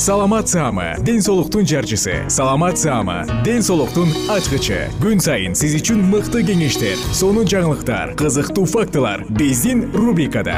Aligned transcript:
саламат 0.00 0.48
саама 0.48 0.96
ден 1.04 1.20
соолуктун 1.20 1.66
жарчысы. 1.66 2.24
Саламат 2.28 2.78
саама 2.78 3.26
ден 3.44 3.60
соолуктун 3.62 4.08
ачкычы. 4.32 4.88
Күн 4.96 5.20
сайын 5.20 5.52
сиз 5.52 5.74
үчүн 5.76 6.00
мыкты 6.08 6.40
кеңештер 6.40 6.96
сонун 7.12 7.44
жаңылыктар 7.44 8.14
кызыктуу 8.16 8.64
фактылар 8.64 9.26
биздин 9.28 9.90
рубрикада. 9.92 10.56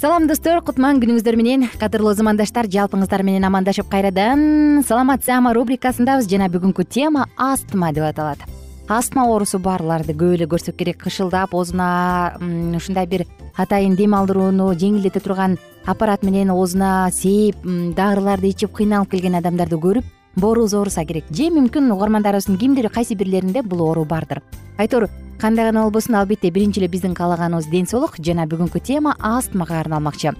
Салам 0.00 0.24
достор 0.32 0.64
кутман 0.64 1.04
күнүңүздөр 1.04 1.36
менен. 1.36 1.68
Кадырлуу 1.76 2.16
замандаштар 2.16 2.72
жалпыңыздар 2.72 3.20
менен 3.20 3.44
амандашып 3.44 3.92
кайрадан. 3.92 4.80
Саламат 4.88 5.28
саама 5.28 5.52
рубрикасындабыз 5.52 6.24
жана 6.24 6.48
бүгүнкү 6.48 6.88
тема 6.88 7.28
астма 7.36 7.92
деп 7.92 8.08
аталат 8.08 8.53
астма 8.88 9.24
оорусу 9.28 9.58
барларды 9.58 10.12
көп 10.12 10.34
эле 10.36 10.46
көрсөк 10.46 10.76
керек. 10.76 10.98
Кышылдап 11.02 11.54
оозуна 11.54 12.36
ушундай 12.76 13.06
бир 13.06 13.26
атайын 13.56 13.96
дем 13.96 14.14
алдырууну 14.14 14.72
жеңилдете 14.74 15.20
турган 15.20 15.58
аппарат 15.86 16.22
менен 16.22 16.50
оозуна 16.50 17.08
сээп 17.12 17.64
дарыларды 17.96 18.50
ичип 18.52 18.72
кыйналып 18.76 19.10
келген 19.10 19.38
адамдарды 19.40 19.76
көрүп 19.76 20.04
боорубуз 20.36 20.74
ооруса 20.74 21.04
керек. 21.04 21.24
Же 21.30 21.50
мүмкүн 21.54 21.92
угармандарыбыздын 21.94 22.58
кимдир 22.58 22.90
кайсы 22.90 23.14
бирлеринде 23.14 23.62
бул 23.62 23.86
оору 23.86 24.04
бардыр. 24.04 24.42
Айтор 24.78 25.08
кандай 25.40 25.64
гана 25.64 25.84
болбосун 25.84 26.16
албетте 26.16 26.50
биринчи 26.50 26.80
эле 26.80 26.88
биздин 26.88 27.14
каалаганыбыз 27.14 27.70
ден 27.70 27.86
соолук 27.86 28.18
жана 28.18 28.46
бүгүнкү 28.46 28.80
тема 28.80 29.16
астмага 29.20 29.80
арналмакчы. 29.80 30.34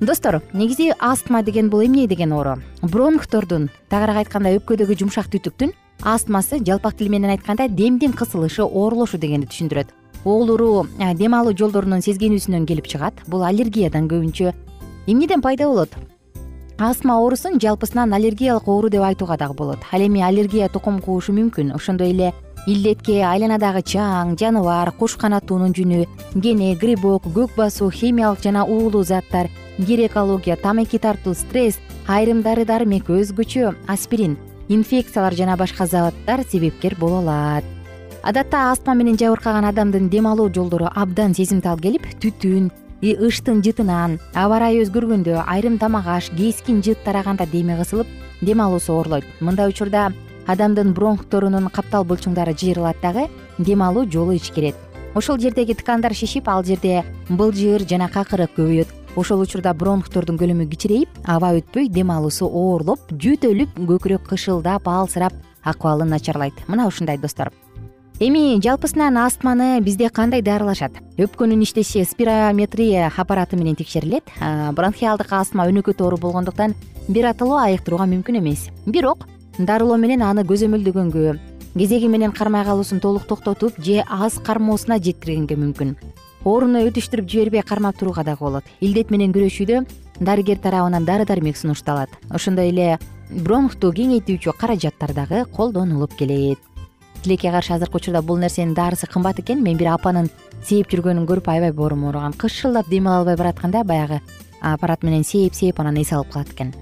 Достор 0.00 0.42
негизи 0.52 0.92
астма 1.00 1.42
деген 1.42 1.70
бул 1.70 1.84
эмне 1.84 2.06
деген 2.06 2.32
оору? 2.32 2.60
Бронхтордун 2.82 3.70
тагыраак 3.88 4.26
айтканда 4.26 4.54
өпкөдөгү 4.58 4.94
жумшак 4.98 5.26
түтүктүн 5.32 5.72
астмасы 6.02 6.58
жалпак 6.64 6.96
тил 6.96 7.08
менен 7.10 7.30
айтканда 7.30 7.68
демдин 7.68 8.12
кысылышы 8.12 8.62
оорулошу 8.62 9.18
дегенди 9.18 9.46
түшүндүрөт. 9.46 9.88
Оолуруу 10.24 10.86
дем 11.14 11.34
алуу 11.34 11.54
жолдорунун 11.56 12.02
сезгенүүсүнөн 12.02 12.66
келип 12.66 12.86
чыгат. 12.86 13.14
Бул 13.26 13.42
аллергиядан 13.42 14.08
көбүнчө 14.08 14.52
эмнеден 15.06 15.42
пайда 15.42 15.68
болот? 15.68 15.90
Астма 16.78 17.18
оорусун 17.18 17.58
жалпысынан 17.58 18.12
аллергиялык 18.14 18.68
оору 18.68 18.88
деп 18.88 19.02
айтууга 19.02 19.36
дагы 19.36 19.54
болот. 19.54 19.78
Ал 19.92 20.00
эми 20.00 20.22
аллергия 20.22 20.68
тукум 20.68 21.00
куушу 21.00 21.32
мүмкүн. 21.32 21.74
Ошондой 21.74 22.10
эле 22.10 22.34
илдетке 22.66 23.22
айланадагы 23.24 23.82
чаң 23.82 24.34
жаныбар 24.38 24.90
куш 24.98 25.16
канаттуунун 25.16 25.72
жүнү 25.76 26.04
кене 26.42 26.74
грибок 26.76 27.24
көк 27.34 27.54
басуу 27.56 27.90
химиялык 27.90 28.42
жана 28.44 28.64
уулуу 28.64 29.04
заттар 29.04 29.48
кир 29.78 30.04
экология 30.06 30.56
тамеки 30.56 30.98
тартуу 30.98 31.34
стресс 31.34 31.78
айрым 32.06 32.42
дары 32.42 32.66
дармек 32.68 33.08
өзгөчө 33.08 33.72
аспирин 33.86 34.36
инфекциялар 34.68 35.34
жана 35.34 35.56
башка 35.56 35.86
заттар 35.86 36.44
себепкер 36.50 36.96
боло 36.98 37.18
алат. 37.18 37.64
Адатта 38.22 38.70
астма 38.70 38.94
менен 38.94 39.16
жабыркаган 39.16 39.64
адамдын 39.64 40.08
дем 40.08 40.26
алуу 40.26 40.52
жолдору 40.52 40.90
абдан 40.94 41.34
сезимтал 41.34 41.78
келип 41.78 42.04
түтүн 42.20 42.70
ыштын 43.02 43.62
жытынан 43.62 44.18
аба 44.34 44.58
ырайы 44.58 44.82
өзгөргөндө 44.84 45.44
айрым 45.46 45.78
тамак 45.78 46.06
аш 46.06 46.30
кескин 46.36 46.82
жыт 46.82 47.04
тараганда 47.04 47.46
деми 47.46 47.76
кысылып 47.78 48.06
дем 48.42 48.60
алуусу 48.60 48.92
оорулойт. 48.92 49.24
Мындай 49.40 49.68
учурда 49.68 50.12
адамдын 50.46 50.92
бронхторунун 50.92 51.68
каптал 51.68 52.04
булчуңдары 52.04 52.56
жыйрылат 52.58 53.00
дагы 53.00 53.28
дем 53.58 53.82
алуу 53.82 54.04
жолу 54.10 54.34
ичкерет. 54.34 54.74
Ошол 55.14 55.38
жердеги 55.38 55.74
ткандар 55.74 56.14
шишип 56.14 56.48
ал 56.48 56.64
жерде 56.64 57.04
былжыр 57.28 57.86
жана 57.88 58.08
какырык 58.08 58.50
көбөйөт 58.58 58.97
ошол 59.18 59.42
учурда 59.42 59.72
бронхтордун 59.74 60.38
көлөмү 60.38 60.68
кичирейип 60.70 61.16
аба 61.26 61.50
өтпөй 61.58 61.88
дем 61.90 62.12
алуусу 62.14 62.46
оорлоп 62.46 63.10
жөтөлүп 63.10 63.80
көкүрөк 63.88 64.28
кышылдап 64.30 64.86
алсырап 64.86 65.34
акыбалы 65.64 66.06
начарлайт. 66.06 66.54
Мына 66.68 66.86
ушундай 66.86 67.18
достор. 67.18 67.50
Эми 68.20 68.60
жалпысынан 68.62 69.18
астманы 69.18 69.80
бизде 69.80 70.08
кандай 70.10 70.42
дарылашат 70.42 70.92
өпкөнүн 71.18 71.62
иштеши 71.62 72.04
спирометрия 72.04 73.10
аппараты 73.16 73.56
менен 73.56 73.76
текшерилет. 73.76 74.24
Бронхиалдык 74.74 75.32
астма 75.32 75.66
өнөкөт 75.70 76.02
оору 76.02 76.18
болгондуктан 76.18 76.74
бир 77.08 77.30
аталуу 77.30 77.58
айыктырууга 77.58 78.06
мүмкүн 78.06 78.38
эмес. 78.38 78.68
Бирок 78.86 79.26
дарылоо 79.58 79.98
менен 79.98 80.22
аны 80.22 80.46
көзөмөлдөгөнгө 80.46 81.38
кезеги 81.78 82.08
менен 82.08 82.32
кармай 82.32 82.64
калуусун 82.64 83.00
толук 83.00 83.26
токтотуп 83.26 83.78
же 83.78 84.02
аз 84.08 84.38
кармоосуна 84.42 84.98
жеткиргенге 84.98 85.54
мүмкүн 85.54 85.94
ооруну 86.44 86.84
өтүштүрүп 86.88 87.28
жибербей 87.28 87.62
кармап 87.62 87.98
турууга 87.98 88.24
дагы 88.24 88.44
болот. 88.44 88.64
Илдет 88.80 89.10
менен 89.10 89.32
күрөшүүдө 89.32 89.84
дарыгер 90.20 90.58
тарабынан 90.58 91.04
дары 91.04 91.24
дармек 91.24 91.56
сунушталат 91.56 92.10
ошондой 92.30 92.70
эле 92.70 92.98
бронхту 93.30 93.92
кеңейтүүчү 93.92 94.54
каражаттар 94.58 95.14
дагы 95.14 95.44
колдонулуп 95.54 96.14
келет. 96.16 96.58
Тилекке 97.22 97.50
каршы 97.50 97.74
азыркы 97.74 97.98
учурда 97.98 98.22
бул 98.22 98.38
нерсенин 98.38 98.74
даарысы 98.74 99.06
кымбат 99.06 99.40
экен. 99.40 99.62
Мен 99.62 99.76
бир 99.76 99.94
апанын 99.94 100.30
сээп 100.64 100.90
жүргөнүн 100.92 101.26
көрүп 101.26 101.50
аябай 101.50 101.72
боорум 101.72 102.04
ооруган 102.08 102.32
кышылдап 102.32 102.88
дем 102.88 103.08
ала 103.08 103.20
албай 103.20 103.36
баратканда 103.36 103.84
баягы 103.84 104.20
аппарат 104.60 105.02
менен 105.02 105.24
сээп 105.24 105.54
сээп 105.54 105.80
анан 105.80 105.98
эс 106.02 106.12
алып 106.12 106.32
калат 106.32 106.54
экен 106.54 106.72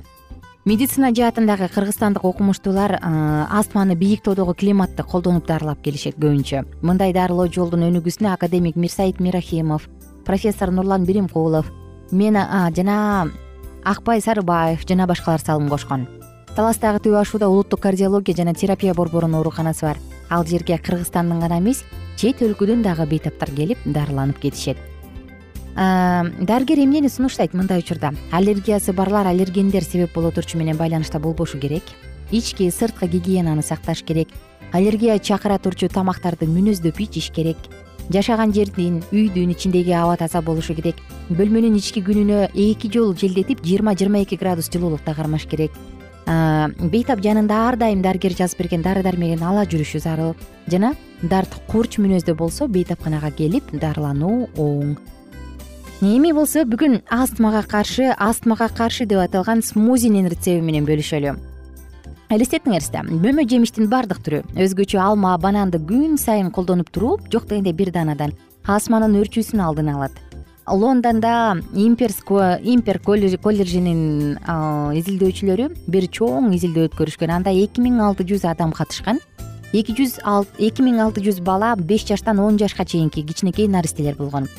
медицина 0.67 1.13
жаатындагы 1.15 1.69
кыргызстандык 1.71 2.25
окумуштуулар 2.27 2.99
астманы 3.01 3.95
бийик 3.95 4.25
тоодогу 4.27 4.53
климатты 4.53 5.05
колдонуп 5.05 5.47
дарылап 5.47 5.81
келишет 5.81 6.19
көбүнчө. 6.19 6.65
Мындай 6.83 7.13
дарылоо 7.15 7.47
жолдун 7.47 7.87
өнүгүүсүнө 7.87 8.33
академик 8.35 8.75
мирсаид 8.75 9.21
мирахимов 9.21 9.87
профессор 10.27 10.73
нурлан 10.75 11.07
биримкулов 11.07 11.71
мен 12.11 12.35
жана 12.75 13.31
акбай 13.85 14.21
сарыбаев 14.21 14.83
жана 14.89 15.07
башкалар 15.07 15.41
салым 15.41 15.69
кошкон. 15.71 16.09
Таластагы 16.57 16.99
түбү 16.99 17.21
ашууда 17.21 17.47
улуттук 17.47 17.81
кардиология 17.87 18.35
жана 18.35 18.55
терапия 18.55 18.93
борборунун 18.93 19.39
ооруканасы 19.39 19.87
бар. 19.87 19.99
Ал 20.29 20.45
жерге 20.45 20.79
кыргызстандын 20.79 21.39
гана 21.39 21.61
эмес 21.61 21.85
чет 22.17 22.43
өлкөдөн 22.43 22.83
дагы 22.83 23.07
бейтаптар 23.07 23.55
келип 23.55 23.79
дарыланып 23.85 24.41
кетишет 24.41 24.79
дарыгер 25.76 26.78
эмнени 26.81 27.08
сунуштайт 27.08 27.52
мындай 27.52 27.78
учурда? 27.78 28.14
Аллергиясы 28.32 28.93
барлар 28.93 29.26
аллергендер 29.26 29.84
себеп 29.84 30.14
боло 30.14 30.31
турчу 30.31 30.56
менен 30.56 30.76
байланышта 30.76 31.19
болбошу 31.19 31.58
керек. 31.58 31.82
Ички 32.31 32.70
сырткы 32.70 33.06
гигиенаны 33.06 33.62
сакташ 33.62 34.02
керек. 34.02 34.28
Аллергия 34.73 35.19
чакыра 35.19 35.58
турчу 35.58 35.88
тамактарды 35.88 36.46
мүнөздөп 36.46 37.00
ичиш 37.00 37.31
керек. 37.31 37.56
Жашаган 38.08 38.55
жердин 38.55 39.02
үйдүн 39.12 39.52
ичиндеги 39.52 39.93
аба 39.93 40.17
таза 40.17 40.40
болушу 40.40 40.75
керек. 40.75 40.96
Бөлмөнүн 41.28 41.76
ички 41.76 42.00
күнүнө 42.00 42.52
эки 42.55 42.88
жолу 42.88 43.14
желдетип 43.14 43.61
жыйырма 43.62 43.94
жыйырма 43.99 44.23
эки 44.23 44.37
градус 44.40 44.70
жылуулукта 44.73 45.14
кармаш 45.14 45.44
керек. 45.44 45.73
Бейтап 46.26 47.20
жанында 47.23 47.58
ар 47.69 47.76
дайым 47.76 48.00
дарыгер 48.02 48.32
жазып 48.32 48.62
берген 48.62 48.82
дары 48.82 49.02
дармегин 49.02 49.43
ала 49.43 49.67
жүрүшү 49.67 50.00
зарыл. 50.00 50.32
Жана 50.67 50.94
дарт 51.23 51.52
курч 51.69 51.99
мүнөздө 51.99 52.34
болсо 52.34 52.67
бейтапканага 52.67 53.31
келип 53.31 53.70
дарылануу 53.73 54.49
оң 54.56 54.96
эми 56.03 56.33
болсо 56.37 56.67
бүгүн 56.69 57.01
астмага 57.09 57.63
каршы 57.65 58.11
астмага 58.19 58.69
каршы 58.69 59.07
деп 59.07 59.23
аталган 59.23 59.63
смузинин 59.63 60.29
рецепти 60.29 60.61
менен 60.61 60.85
бөлүшөлү. 60.85 61.33
Элестетиңерчи 62.29 63.01
мөмө 63.09 63.47
жемиштин 63.49 63.89
баардык 63.89 64.21
түрү. 64.21 64.43
Өзгөчө 64.61 65.01
алма 65.01 65.37
бананды 65.39 65.79
күн 65.81 66.19
сайын 66.21 66.51
колдонуп 66.51 66.91
туруп 66.91 67.31
жок 67.33 67.47
дегенде 67.49 67.73
бир 67.73 67.93
даанадан 67.95 68.35
астманын 68.67 69.17
өөрчүүсүн 69.23 69.63
алдын 69.63 69.89
алат. 69.95 70.13
Лондондо 70.67 71.63
импер 71.73 72.99
колледжинин 73.01 74.37
изилдөөчүлөрү 75.01 75.71
бир 75.87 76.11
чоң 76.13 76.53
изилдөө 76.59 76.91
өткөрүшкөн. 76.91 77.33
Анда 77.39 77.55
эки 77.55 77.81
миң 77.81 78.03
алты 78.05 78.27
жүз 78.27 78.45
адам 78.51 78.75
катышкан. 78.75 79.23
Эки 79.73 79.97
жүз 79.97 80.21
эки 80.59 80.83
миң 80.83 81.01
алты 81.01 81.25
жүз 81.25 81.41
бала 81.41 81.77
беш 81.79 82.05
жаштан 82.05 82.43
он 82.43 82.59
жашка 82.59 82.85
чейинки 82.85 83.23
кичинекей 83.23 83.69
наристелер 83.69 84.17
болгон 84.17 84.51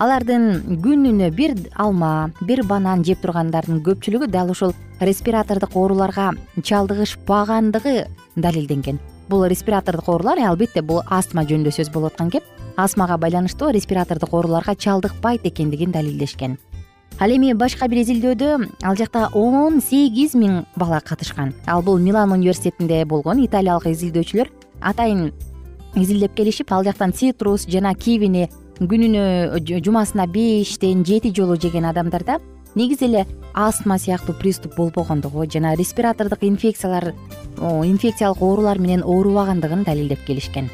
алардын 0.00 0.78
күнүнө 0.80 1.28
бир 1.36 1.52
алма 1.76 2.30
бир 2.48 2.62
банан 2.64 3.02
жеп 3.04 3.20
тургандардын 3.20 3.82
көпчүлүгү 3.84 4.30
дал 4.32 4.50
ушул 4.54 4.72
респиратордук 5.00 5.76
ооруларга 5.76 6.30
чалдыгышпагандыгы 6.56 8.06
далилденген. 8.36 8.98
Бул 9.28 9.44
респиратордук 9.44 10.08
оорулар 10.08 10.40
албетте 10.48 10.80
бул 10.80 11.02
астма 11.06 11.44
жөнүндө 11.44 11.74
сөз 11.76 11.92
болуп 11.92 12.14
аткан 12.14 12.30
кеп 12.32 12.48
астмага 12.80 13.18
байланыштуу 13.20 13.74
респиратордук 13.76 14.32
ооруларга 14.32 14.74
чалдыкпайт 14.74 15.44
экендигин 15.44 15.92
далилдешкен. 15.92 16.56
Ал 17.20 17.36
эми 17.36 17.52
башка 17.52 17.88
бир 17.88 18.00
изилдөөдө 18.00 18.48
ал 18.82 18.96
жакта 18.96 19.28
он 19.34 19.82
сегиз 19.84 20.32
миң 20.32 20.64
бала 20.76 21.02
катышкан. 21.04 21.52
Ал 21.66 21.82
бул 21.82 21.98
милан 21.98 22.32
университетинде 22.32 23.04
болгон 23.04 23.44
италиялык 23.44 23.92
изилдөөчүлөр 23.92 24.48
атайын 24.80 25.28
изилдеп 25.94 26.34
келишип 26.34 26.72
ал 26.72 26.84
жактан 26.84 27.12
цитрус 27.12 27.68
жана 27.68 27.94
кивини 27.94 28.48
күнүнө 28.80 29.60
жумасына 29.84 30.24
бештен 30.32 31.02
жети 31.04 31.34
жолу 31.36 31.58
жеген 31.60 31.84
адамдарда 31.84 32.38
негизи 32.74 33.04
эле 33.04 33.26
астма 33.52 33.98
сыяктуу 33.98 34.34
приступ 34.38 34.74
болбогондугу 34.76 35.44
жана 35.44 35.74
респиратордук 35.76 36.42
инфекциялар 36.48 37.12
инфекциялык 37.60 38.40
оорулар 38.40 38.78
менен 38.78 39.02
оорубагандыгын 39.02 39.84
далилдеп 39.84 40.24
келишкен. 40.24 40.70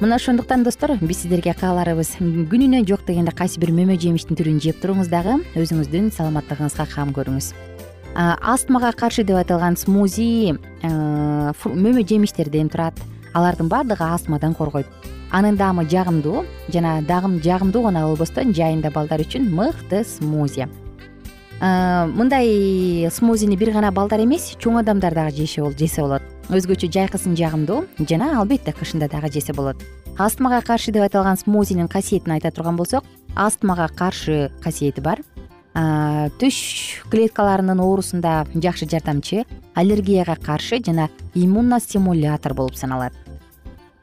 Мына 0.00 0.16
ошондуктан 0.16 0.62
достор 0.64 0.96
биз 1.00 1.22
сиздерге 1.22 1.52
кааларыбыз. 1.52 2.16
Күнүнө 2.20 2.86
жок 2.88 3.04
дегенде 3.04 3.32
кайсы 3.32 3.60
бир 3.60 3.72
мөмө 3.72 3.98
жемиштин 4.00 4.36
түрүн 4.36 4.60
жеп 4.60 4.80
туруңуз 4.80 5.08
дагы 5.12 5.36
өзүңүздүн 5.56 6.12
саламаттыгыңызга 6.16 6.88
кам 6.94 7.12
көрүңүз. 7.16 7.52
Астмага 8.16 8.94
каршы 8.96 9.24
деп 9.28 9.36
аталган 9.36 9.76
смузи 9.76 10.56
мөмө 10.84 12.06
жемиштерден 12.08 12.72
турат. 12.72 12.96
Алардын 13.36 13.68
баардыгы 13.68 14.04
астмадан 14.04 14.54
коргойт 14.54 14.86
анын 15.30 15.56
даамы 15.56 15.84
жагымдуу 15.88 16.44
жана 16.72 17.00
дагы 17.02 17.40
жагымдуу 17.42 17.82
гана 17.82 18.06
болбостон 18.06 18.52
жайында 18.54 18.90
балдар 18.90 19.20
үчүн 19.20 19.50
мыкты 19.50 20.04
смузи. 20.04 20.68
Мындай 21.60 23.08
смузини 23.10 23.56
бир 23.56 23.72
гана 23.72 23.90
балдар 23.90 24.20
эмес 24.20 24.54
чоң 24.60 24.80
адамдар 24.82 25.14
дагы 25.14 25.36
жесе 25.36 26.02
болот. 26.02 26.22
Өзгөчө 26.48 26.90
жайкысын 26.92 27.36
жагымдуу 27.36 27.86
жана 28.08 28.38
албетте 28.40 28.72
кышында 28.72 29.08
дагы 29.08 29.32
жесе 29.32 29.52
болот. 29.52 29.82
Астмага 30.18 30.60
каршы 30.62 30.92
деп 30.92 31.02
аталган 31.08 31.36
смузинин 31.36 31.88
касиетин 31.88 32.32
айта 32.32 32.50
турган 32.50 32.76
болсок 32.76 33.04
астмага 33.34 33.88
каршы 33.88 34.52
касиети 34.62 35.00
бар. 35.00 35.20
Түш 36.40 37.02
клеткаларынын 37.12 37.80
оорусунда 37.80 38.46
жакшы 38.54 38.88
жардамчы 38.88 39.44
аллергияга 39.74 40.36
каршы 40.36 40.80
жана 40.80 41.10
иммуностимулятор 41.34 42.54
болуп 42.54 42.76
саналат 42.76 43.12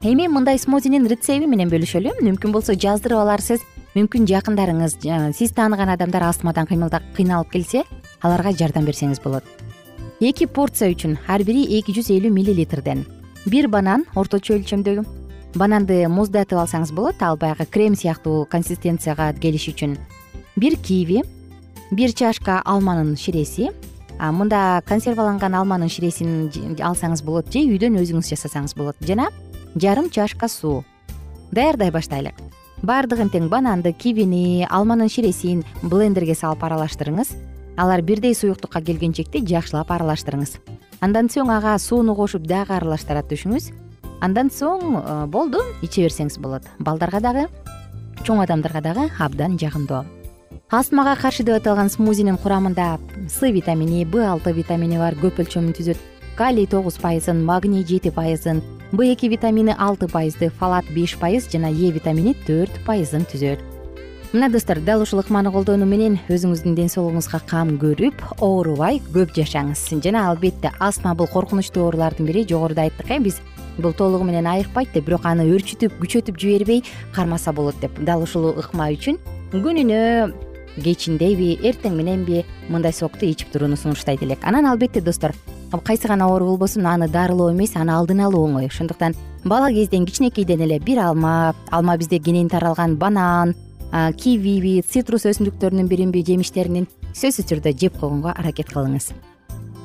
эми 0.04 0.28
мындай 0.28 0.60
смузинин 0.60 1.08
рецепти 1.08 1.48
менен 1.48 1.70
бөлүшөлү. 1.72 2.18
Мүмкүн 2.22 2.52
болсо 2.52 2.76
жаздырып 2.76 3.22
аларсыз. 3.24 3.62
Мүмкүн 3.96 4.26
жакындарыңыз 4.28 4.98
сиз 5.38 5.54
тааныган 5.56 5.94
адамдар 5.94 6.26
астмадан 6.28 6.68
кыйналып 6.68 7.52
келсе 7.54 7.84
аларга 8.22 8.52
жардам 8.52 8.86
берсеңиз 8.86 9.22
болот. 9.24 9.44
Эки 10.20 10.46
порция 10.46 10.92
үчүн 10.92 11.18
ар 11.28 11.44
бири 11.44 11.64
эки 11.78 11.96
жүз 11.96 12.12
элүү 12.18 12.32
миллилитрден. 12.34 13.06
Бир 13.46 13.68
банан 13.68 14.04
орточо 14.16 14.58
өлчөмдөгү. 14.58 15.06
Бананды 15.56 16.08
муздатып 16.10 16.60
алсаңыз 16.60 16.92
болот 16.92 17.22
ал 17.22 17.38
баягы 17.38 17.66
крем 17.66 17.96
сыяктуу 17.96 18.46
консистенцияга 18.50 19.32
келиш 19.40 19.70
үчүн. 19.72 19.96
Бир 20.58 20.76
киви 20.76 21.24
бир 21.92 22.12
чашка 22.12 22.62
алманын 22.66 23.16
ширеси. 23.16 23.72
Мында 24.20 24.82
консерваланган 24.88 25.56
алманын 25.58 25.90
ширесин 25.90 26.50
алсаңыз 26.80 27.24
болот 27.26 27.52
же 27.52 27.64
үйдөн 27.66 27.98
өзүңүз 28.02 28.30
жасасаңыз 28.34 28.76
болот. 28.78 28.96
Жана 29.02 29.30
жарым 29.76 30.10
чашка 30.10 30.48
суу. 30.48 30.84
Даярдай 31.52 31.92
баштайлы 31.92 32.34
баардыгын 32.84 33.32
тең 33.32 33.48
бананды 33.48 33.94
кивини 33.96 34.68
алманын 34.70 35.10
ширесин 35.10 35.64
блендерге 35.82 36.36
салып 36.36 36.66
аралаштырыңыз. 36.68 37.32
Алар 37.80 38.04
бирдей 38.04 38.36
суюктукка 38.36 38.82
келгенчекти 38.84 39.40
жакшылап 39.48 39.92
аралаштырыңыз. 39.96 40.58
Андан 41.02 41.30
соң 41.32 41.50
ага 41.56 41.78
сууну 41.80 42.16
кошуп 42.16 42.44
дагы 42.48 42.76
аралаштыра 42.76 43.24
түшүңүз 43.30 43.72
андан 44.24 44.52
соң 44.54 44.84
э, 45.00 45.16
болду 45.28 45.64
иче 45.82 46.06
берсеңиз 46.06 46.38
болот. 46.44 46.68
Балдарга 46.80 47.20
дагы 47.24 47.48
чоң 48.24 48.44
адамдарга 48.44 48.84
дагы 48.84 49.10
абдан 49.20 49.58
жагымдуу. 49.60 50.04
Астмага 50.74 51.16
каршы 51.20 51.44
деп 51.44 51.60
аталган 51.60 51.90
смузинин 51.90 52.38
курамында 52.38 52.98
с 53.30 53.42
витамини 53.42 54.06
б 54.06 54.24
алты 54.26 54.54
витамини 54.54 54.98
бар 54.98 55.16
көп 55.16 55.44
өлчөмүн 55.44 55.76
түзөт 55.78 56.00
калий 56.36 56.68
тогуз 56.68 56.98
пайызын 56.98 57.44
магний 57.46 57.86
жети 57.86 58.10
пайызын 58.10 58.62
б 58.92 59.12
эки 59.14 59.28
витамини 59.28 59.76
алты 59.78 60.08
пайызды 60.08 60.50
фалат 60.50 60.86
беш 60.96 61.16
пайыз 61.18 61.50
жана 61.52 61.70
е 61.70 61.92
витамини 61.92 62.34
төрт 62.48 62.74
пайызын 62.86 63.26
түзөт. 63.26 63.60
Мына 64.34 64.50
достор 64.50 64.80
дал 64.80 65.02
ушул 65.02 65.20
ыкманы 65.22 65.52
колдонуу 65.54 65.86
менен 65.86 66.20
өзүңүздүн 66.26 66.74
ден 66.74 66.90
соолугуңузга 66.90 67.40
кам 67.46 67.76
көрүп 67.78 68.18
оорубай 68.42 68.98
көп 69.14 69.30
жашаңыз. 69.36 70.02
Жана 70.02 70.28
албетте 70.32 70.72
астма 70.80 71.14
бул 71.14 71.28
коркунучтуу 71.28 71.84
оорулардын 71.86 72.26
бири 72.26 72.46
жогоруда 72.50 72.88
айттык 72.88 73.12
э 73.12 73.20
биз 73.20 73.42
бул 73.78 73.94
толугу 73.94 74.24
менен 74.24 74.48
айыкпайт 74.48 74.94
деп 74.94 75.06
бирок 75.06 75.26
аны 75.26 75.46
өөрчүтүп 75.46 76.02
күчөтүп 76.02 76.40
жибербей 76.40 76.84
кармаса 77.14 77.54
болот 77.54 77.80
деп. 77.80 77.94
Дал 78.00 78.24
ушул 78.24 78.58
ыкма 78.58 78.90
үчүн 78.90 79.20
күнүнө 79.54 80.34
кечиндеби 80.82 81.60
эртең 81.62 81.94
мененби 81.94 82.44
мындай 82.70 82.94
сокту 82.94 83.26
ичип 83.30 83.52
турууну 83.54 83.78
сунуштайт 83.78 84.24
элек. 84.24 84.40
Анан 84.42 84.66
албетте 84.66 85.02
достор 85.02 85.34
кайсы 85.82 86.08
гана 86.08 86.28
оору 86.28 86.46
болбосун 86.46 86.86
аны 86.86 87.08
дарылоо 87.08 87.52
эмес 87.52 87.76
аны 87.76 87.92
алдын 87.92 88.22
алуу 88.22 88.48
оңой. 88.48 88.68
Ошондуктан 88.68 89.16
бала 89.44 89.72
кезден 89.72 90.06
кичинекейден 90.06 90.62
эле 90.62 90.80
бир 90.80 91.00
алма 91.00 91.56
алма 91.72 91.98
бизде 91.98 92.20
кенен 92.20 92.50
таралган 92.50 92.96
банан 92.96 93.56
кивиби 94.18 94.82
цитрус 94.82 95.26
өсүмдүктөрүнүн 95.26 95.88
биринби 95.88 96.24
жемиштеринин 96.26 96.88
сөзсүз 97.14 97.46
түрдө 97.52 97.78
жеп 97.78 98.00
койгонго 98.00 98.34
аракет 98.34 98.74
кылыңыз. 98.74 99.14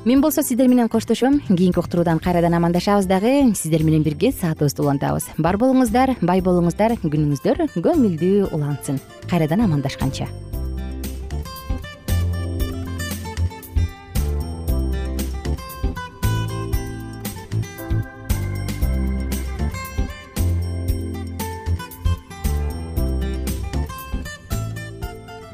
Мен 0.05 0.21
болсо 0.21 0.41
сиздер 0.41 0.67
менен 0.67 0.87
коштошом. 0.89 1.41
Кийинки 1.41 1.79
уктуруудан 1.79 2.19
кайрадан 2.19 2.53
амандашабыз 2.53 3.05
дагы. 3.05 3.53
Сиздер 3.53 3.83
менен 3.83 4.01
бирге 4.01 4.31
саатыбызды 4.31 4.81
улантабыз. 4.81 5.27
Бар 5.37 5.57
болуңуздар 5.57 6.15
бай 6.21 6.41
болуңуздар 6.41 6.95
күнүңүздөр 7.03 7.67
көңүлдүү 7.75 8.53
улансын. 8.53 9.01
Кайрадан 9.29 9.67
амандашканча 9.67 10.29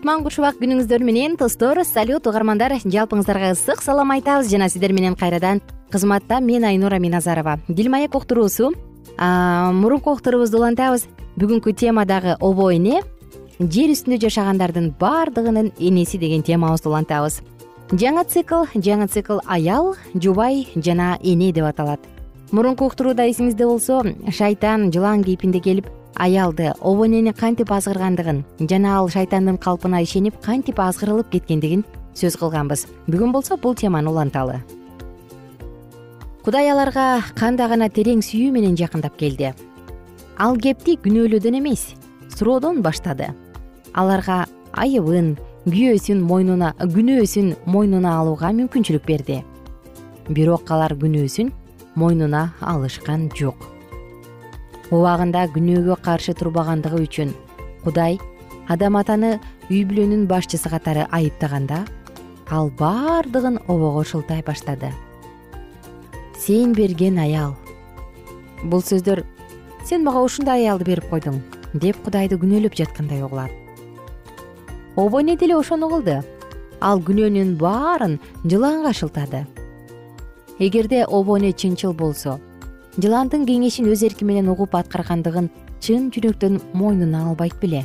кутман 0.00 0.22
кушубак 0.24 0.56
күнүңүздөр 0.56 1.02
менен 1.04 1.34
достор 1.36 1.76
салют 1.84 2.24
угармандар 2.24 2.72
жалпыңыздарга 2.80 3.50
ысык 3.52 3.82
салам 3.84 4.14
айтабыз. 4.14 4.48
Жана 4.48 4.70
сиздер 4.72 4.94
менен 4.96 5.12
кайрадан 5.12 5.60
кызматта 5.92 6.38
мен 6.40 6.64
айнура 6.64 6.96
миназарова. 6.98 7.58
Дил 7.68 7.90
маек 7.92 8.14
уктуруусу 8.14 8.70
мурунку 9.18 10.14
уктурубузду 10.14 10.56
улантабыз. 10.56 11.04
Бүгүнкү 11.36 11.74
тема 11.76 12.06
дагы 12.06 12.38
обо 12.40 12.70
эне 12.72 13.02
жер 13.58 13.92
үстүндө 13.92 14.22
жашагандардын 14.24 14.94
баардыгынын 14.98 15.74
энеси 15.76 16.16
деген 16.16 16.40
темабызды 16.48 16.88
улантабыз. 16.88 17.42
Жаңы 17.92 18.24
цикл 18.24 18.64
жаңы 18.72 19.06
цикл 19.12 19.44
аял 19.44 19.96
жубай 20.14 20.66
жана 20.76 21.18
эне 21.20 21.52
деп 21.52 21.68
аталат. 21.68 22.00
Мурунку 22.52 22.86
уктурууда 22.86 23.28
эсиңизде 23.28 23.66
болсо 23.68 24.00
шайтан 24.32 24.90
жылан 24.94 25.24
кейпинде 25.24 25.60
келип 25.60 25.92
аялды 26.14 26.72
обо 26.80 27.06
энени 27.06 27.32
кантип 27.32 27.72
азгыргандыгын 27.72 28.44
жана 28.68 28.96
ал 28.98 29.08
шайтандын 29.08 29.58
калпына 29.58 30.02
ишенип 30.02 30.40
кантип 30.42 30.80
азгырылып 30.80 31.30
кеткендигин 31.30 31.84
сөз 32.14 32.36
кылганбыз. 32.36 32.86
Бүгүн 33.06 33.32
болсо 33.32 33.56
бул 33.56 33.74
теманы 33.74 34.10
уланталы. 34.10 34.60
Кудай 36.44 36.70
аларга 36.70 37.22
кандай 37.36 37.68
гана 37.68 37.88
терең 37.88 38.22
сүйүү 38.24 38.52
менен 38.52 38.76
жакындап 38.76 39.16
келди. 39.16 39.54
Ал 40.38 40.56
кепти 40.56 40.96
күнөөлөөдөн 40.96 41.58
эмес 41.60 41.94
суроодон 42.36 42.82
баштады. 42.82 43.34
Аларга 43.94 44.46
айыбын 44.72 45.36
күйөөсүн 45.66 46.22
мойнуна 46.24 46.74
күнөөсүн 46.80 47.54
мойнуна 47.66 48.16
алууга 48.20 48.52
мүмкүнчүлүк 48.56 49.04
берди. 49.06 49.42
Бирок 50.28 50.70
алар 50.70 50.96
күнөөсүн 50.96 51.52
мойнуна 51.94 52.50
алышкан 52.60 53.28
жок 53.36 53.79
убагында 54.90 55.46
күнөөгө 55.54 55.96
каршы 56.04 56.34
турбагандыгы 56.38 57.00
үчүн. 57.06 57.32
Кудай 57.84 58.18
адам 58.68 58.98
атаны 59.00 59.38
үй 59.70 59.84
бүлөнүн 59.88 60.26
башчысы 60.30 60.70
катары 60.72 61.06
айыптаганда 61.10 61.84
ал 62.50 62.70
баардыгын 62.78 63.60
обого 63.66 64.04
шылтай 64.04 64.42
баштады. 64.46 64.90
Сен 66.38 66.74
берген 66.74 67.18
аял 67.18 67.54
бул 68.64 68.82
сөздөр 68.82 69.24
сен 69.86 70.04
мага 70.04 70.24
ушундай 70.26 70.66
аялды 70.66 70.88
берип 70.90 71.08
койдуң 71.12 71.40
деп 71.74 72.02
кудайды 72.04 72.36
күнөөлөп 72.40 72.76
жаткандай 72.76 73.22
угулат. 73.22 73.50
Обо 74.96 75.20
эне 75.22 75.36
деле 75.36 75.56
ошону 75.56 75.88
кылды? 75.88 76.20
Ал 76.80 77.00
күнөөнүн 77.00 77.56
баарын 77.60 78.18
жылаанга 78.44 78.92
шылтады 78.92 79.46
эгерде 80.60 81.04
обо 81.04 81.38
эне 81.38 81.52
чынчыл 81.52 81.92
болсо 81.94 82.38
жыландын 83.00 83.46
кеңешин 83.48 83.88
өз 83.88 84.02
эрки 84.04 84.26
менен 84.28 84.48
угуп 84.52 84.74
аткаргандыгын 84.76 85.48
чын 85.80 86.10
жүрөктөн 86.14 86.58
мойнуна 86.76 87.22
албайт 87.30 87.56
беле. 87.62 87.84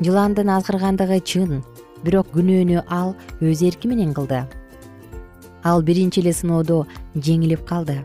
Жыландын 0.00 0.52
азгыргандыгы 0.56 1.18
чын 1.24 1.62
бирок 2.04 2.30
күнөөнү 2.34 2.84
ал 2.86 3.14
өз 3.40 3.64
эрки 3.66 3.88
менен 3.90 4.12
кылды. 4.14 4.44
Ал 5.64 5.82
биринчи 5.82 6.20
эле 6.22 6.32
сыноодо 6.32 6.84
жеңилип 7.16 7.64
калды. 7.68 7.98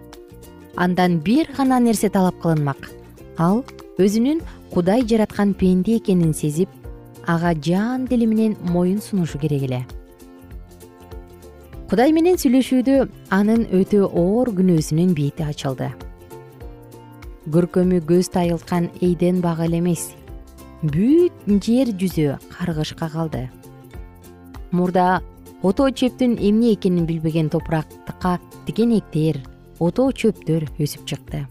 Андан 0.76 1.20
бир 1.20 1.52
гана 1.58 1.80
нерсе 1.80 2.10
талап 2.10 2.42
кылынмак. 2.42 2.90
Ал 3.38 3.64
өзүнүн 4.00 4.42
кудай 4.74 5.06
жараткан 5.08 5.54
пенде 5.54 5.98
экенин 5.98 6.34
сезип 6.34 6.70
ага 7.28 7.54
жан 7.54 8.06
дили 8.08 8.26
менен 8.26 8.58
моюн 8.62 9.02
сунушу 9.02 9.40
керек 9.40 9.64
эле 9.64 9.86
кудай 11.90 12.10
менен 12.16 12.38
сүйлөшүүдө 12.42 12.96
анын 13.36 13.68
өтө 13.78 14.08
оор 14.10 14.50
күнөөсүнүн 14.58 15.12
бети 15.14 15.46
ачылды. 15.46 15.92
Көркөмү 17.54 18.00
көз 18.10 18.32
тайылткан 18.34 18.88
эйден 19.06 19.42
багы 19.44 19.68
эле 19.68 19.78
эмес. 19.84 20.08
Бүт 20.82 21.46
жер 21.62 21.92
жүзү 21.94 22.40
каргышка 22.56 23.10
калды. 23.14 23.44
Мурда 24.72 25.22
отоо 25.62 25.92
чөптүн 25.92 26.40
эмне 26.42 26.74
экенин 26.74 27.06
билбеген 27.06 27.52
топуракка 27.54 28.40
тикенектер 28.66 29.44
отоо 29.78 30.10
чөптөр 30.10 30.66
өсүп 30.82 31.06
чыкты. 31.06 31.44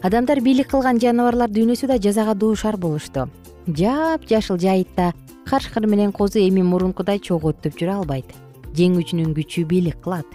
Адамдар 0.00 0.40
бийлик 0.40 0.70
кылган 0.72 0.96
жаныбарлар 1.00 1.52
дүйнөсү 1.52 1.90
да 1.92 1.98
жазага 2.00 2.32
дуушар 2.34 2.80
болушту. 2.80 3.28
Жапжашыл 3.68 4.56
жайытта 4.56 5.12
кашкыр 5.44 5.86
менен 5.86 6.12
козу 6.12 6.40
эми 6.40 6.62
мурункудай 6.62 7.20
чогуу 7.20 7.52
жүрө 7.52 8.00
албайт 8.00 8.32
жеңүүчүнүн 8.78 9.34
күчү 9.36 9.64
бийлик 9.70 10.00
кылат. 10.02 10.26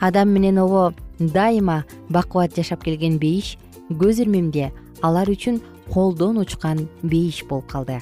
Адам 0.00 0.32
менен 0.34 0.58
обо 0.58 0.92
дайыма 1.18 1.84
бакубат 2.10 2.56
жашап 2.56 2.82
келген 2.84 3.18
бейиш 3.18 3.56
көз 3.90 4.22
ирмемде 4.24 4.70
алар 5.02 5.30
үчүн 5.30 5.60
колдон 5.92 6.38
учкан 6.42 6.88
бейиш 7.02 7.42
болуп 7.48 7.68
калды. 7.70 8.00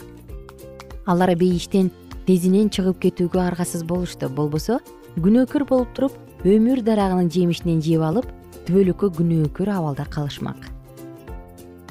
Алар 1.06 1.34
бейиштен 1.36 1.90
тезинен 2.26 2.68
чыгып 2.70 3.00
кетүүгө 3.04 3.40
аргасыз 3.42 3.84
болушту. 3.84 4.28
Болбосо 4.28 4.80
күнөөкөр 5.16 5.64
болуп 5.68 5.94
туруп 5.96 6.44
өмүр 6.44 6.84
дарагынын 6.84 7.30
жемишинен 7.32 7.80
жеп 7.84 8.04
алып 8.06 8.28
түбөлүккө 8.66 9.10
күнөөкөр 9.18 9.72
абалда 9.76 10.06
калышмак. 10.08 10.68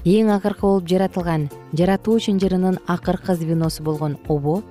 Эң 0.06 0.32
акыркы 0.32 0.64
болуп 0.64 0.88
жаратылган 0.88 1.50
жаратуу 1.74 2.20
чынжырынын 2.24 2.80
акыркы 2.88 3.36
звеносу 3.36 3.84
болгон 3.84 4.18
обо 4.28 4.62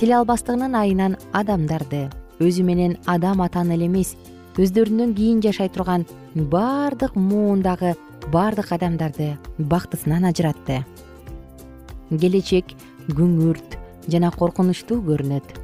тил 0.00 0.14
албастыгынын 0.16 0.74
айынан 0.74 1.18
адамдарды 1.36 2.08
өзү 2.40 2.64
менен 2.64 2.96
адам 3.06 3.42
атаны 3.44 3.76
эле 3.76 3.86
эмес 3.86 4.14
өздөрүнөн 4.60 5.12
кийин 5.16 5.42
жашай 5.44 5.68
турган 5.68 6.06
баардык 6.34 7.14
муундагы 7.16 7.94
баардык 8.32 8.72
адамдарды 8.72 9.36
бактысынан 9.58 10.24
ажыратты. 10.30 10.84
Келечек 12.10 12.74
күңүрт 13.08 13.76
жана 14.08 14.30
коркунучтуу 14.30 15.00
көрүнөт. 15.06 15.54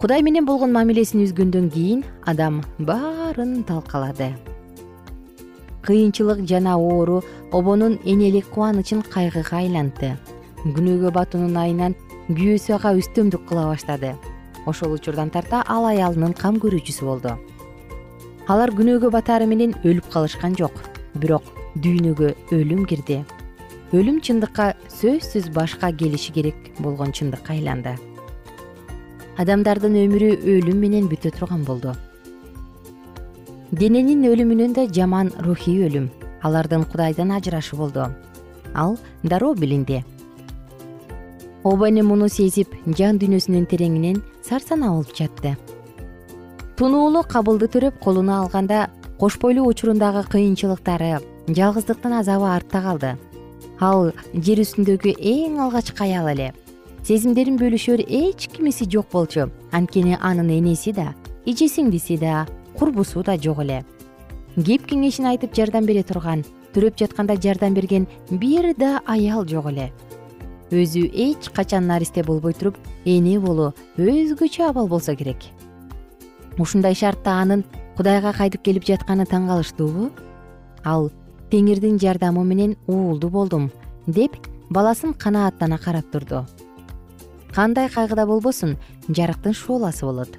Кудай 0.00 0.22
менен 0.22 0.46
болгон 0.46 0.72
мамилесин 0.72 1.22
үзгөндөн 1.26 1.68
кийин 1.70 2.04
адам 2.26 2.62
баарын 2.78 3.62
талкалады. 3.64 4.32
Кыйынчылык 5.82 6.46
жана 6.48 6.76
оору 6.78 7.22
обонун 7.52 7.98
энелик 8.04 8.48
кубанычын 8.54 9.02
кайгыга 9.02 9.58
айлантты 9.58 10.16
күнөөгө 10.62 11.10
батуунун 11.10 11.56
айынан 11.58 11.96
күйөөсү 12.28 12.76
ага 12.76 12.94
үстөмдүк 12.98 13.48
кыла 13.48 13.66
баштады 13.72 14.12
ошол 14.66 14.92
учурдан 14.96 15.30
тарта 15.30 15.62
ал 15.66 15.86
аялынын 15.86 16.34
кам 16.34 16.58
көрүүчүсү 16.62 17.06
болду. 17.06 17.36
Алар 18.48 18.72
күнөөгө 18.74 19.10
батаары 19.14 19.46
менен 19.46 19.74
өлүп 19.84 20.08
калышкан 20.12 20.56
жок 20.58 20.74
бирок 21.14 21.44
дүйнөгө 21.82 22.32
өлүм 22.54 22.86
кирди. 22.90 23.22
Өлүм 23.92 24.22
чындыкка 24.24 24.72
сөзсүз 24.88 25.50
башка 25.54 25.92
келиши 25.92 26.32
керек 26.32 26.72
болгон 26.78 27.12
чындыкка 27.12 27.54
айланды. 27.56 27.96
Адамдардын 29.38 29.98
өмүрү 30.06 30.32
өлүм 30.56 30.80
менен 30.80 31.08
бүтө 31.10 31.32
турган 31.36 31.64
болду. 31.64 31.94
Дененин 33.72 34.26
өлүмүнөн 34.28 34.74
да 34.76 34.86
жаман 34.88 35.32
рухий 35.46 35.84
өлүм 35.86 36.10
алардын 36.42 36.84
кудайдан 36.84 37.32
ажырашы 37.32 37.76
болду. 37.76 38.10
Ал 38.74 38.98
дароо 39.22 39.54
билинди 39.54 40.02
оба 41.64 41.88
эне 41.88 42.02
муну 42.02 42.28
сезип 42.28 42.74
жан 42.98 43.18
дүйнөсүнүн 43.22 43.66
тереңинен 43.70 44.22
сарсанаа 44.42 44.90
болуп 44.90 45.14
жатты. 45.14 45.56
Тунуулук 46.76 47.28
кабылды 47.30 47.68
төрөп 47.70 48.00
колуна 48.02 48.40
алганда 48.42 48.88
кош 49.20 49.38
бойлуу 49.38 49.68
учурундагы 49.70 50.24
кыйынчылыктары 50.32 51.20
жалгыздыктын 51.48 52.18
азабы 52.18 52.48
артта 52.50 52.82
калды. 52.82 53.12
Ал 53.78 54.10
жер 54.34 54.62
үстүндөгү 54.64 55.14
эң 55.18 55.60
алгачкы 55.62 56.04
аял 56.08 56.28
эле. 56.32 56.52
Сезимдерин 57.06 57.58
бөлүшөр 57.58 58.02
эч 58.06 58.48
кимиси 58.48 58.88
жок 58.90 59.10
болчу. 59.12 59.50
Анткени 59.70 60.18
анын 60.20 60.50
энеси 60.58 60.92
да 60.92 61.14
эже 61.46 61.68
сиңдиси 61.68 62.18
да 62.18 62.46
курбусу 62.78 63.22
да 63.22 63.36
жок 63.38 63.62
эле. 63.62 63.84
Кеп 64.56 64.86
кеңешин 64.90 65.30
айтып 65.30 65.54
жардам 65.54 65.86
бере 65.86 66.02
турган 66.02 66.44
төрөп 66.74 66.98
жатканда 66.98 67.36
жардам 67.36 67.74
берген 67.74 68.08
бир 68.30 68.74
да 68.76 69.00
аял 69.06 69.46
жок 69.46 69.70
эле 69.70 69.92
өзү 70.72 71.04
эч 71.12 71.50
качан 71.54 71.86
наристе 71.86 72.22
болбой 72.24 72.54
туруп 72.54 72.78
эне 73.04 73.38
болуу 73.40 73.72
өзгөчө 73.98 74.68
абал 74.70 74.88
болсо 74.88 75.14
керек. 75.14 75.44
Ушундай 76.58 76.94
шартта 76.94 77.38
анын 77.42 77.64
кудайга 77.96 78.32
кайтып 78.32 78.62
келип 78.62 78.84
жатканы 78.88 79.26
таң 79.28 79.48
калыштуубу 79.50 80.10
ал 80.84 81.10
теңирдин 81.52 81.98
жардамы 82.00 82.44
менен 82.44 82.76
уулду 82.86 83.28
болдум 83.28 83.70
деп 84.06 84.36
баласын 84.70 85.14
канааттана 85.14 85.78
карап 85.78 86.10
турду. 86.10 86.46
Кандай 87.52 87.88
кайгыда 87.88 88.26
болбосун 88.26 88.78
жарыктын 89.08 89.52
шооласы 89.52 90.06
болот. 90.06 90.38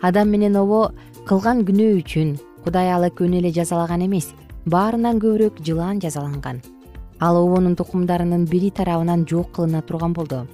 Адам 0.00 0.30
менен 0.30 0.56
обо 0.56 0.92
кылган 1.26 1.64
күнөө 1.66 1.98
үчүн 2.02 2.36
кудай 2.64 2.92
ал 2.94 3.02
экөөнү 3.08 3.42
эле 3.42 3.50
жазалаган 3.52 4.06
эмес 4.06 4.30
баарынан 4.66 5.18
көбүрөөк 5.18 5.58
жылаан 5.66 5.98
жазаланган 6.00 6.62
ал 7.20 7.36
обонун 7.36 7.76
тукумдарынын 7.76 8.44
бири 8.44 8.70
тарабынан 8.70 9.26
жок 9.26 9.52
кылына 9.52 9.82
турган 9.82 10.12
болду. 10.12 10.46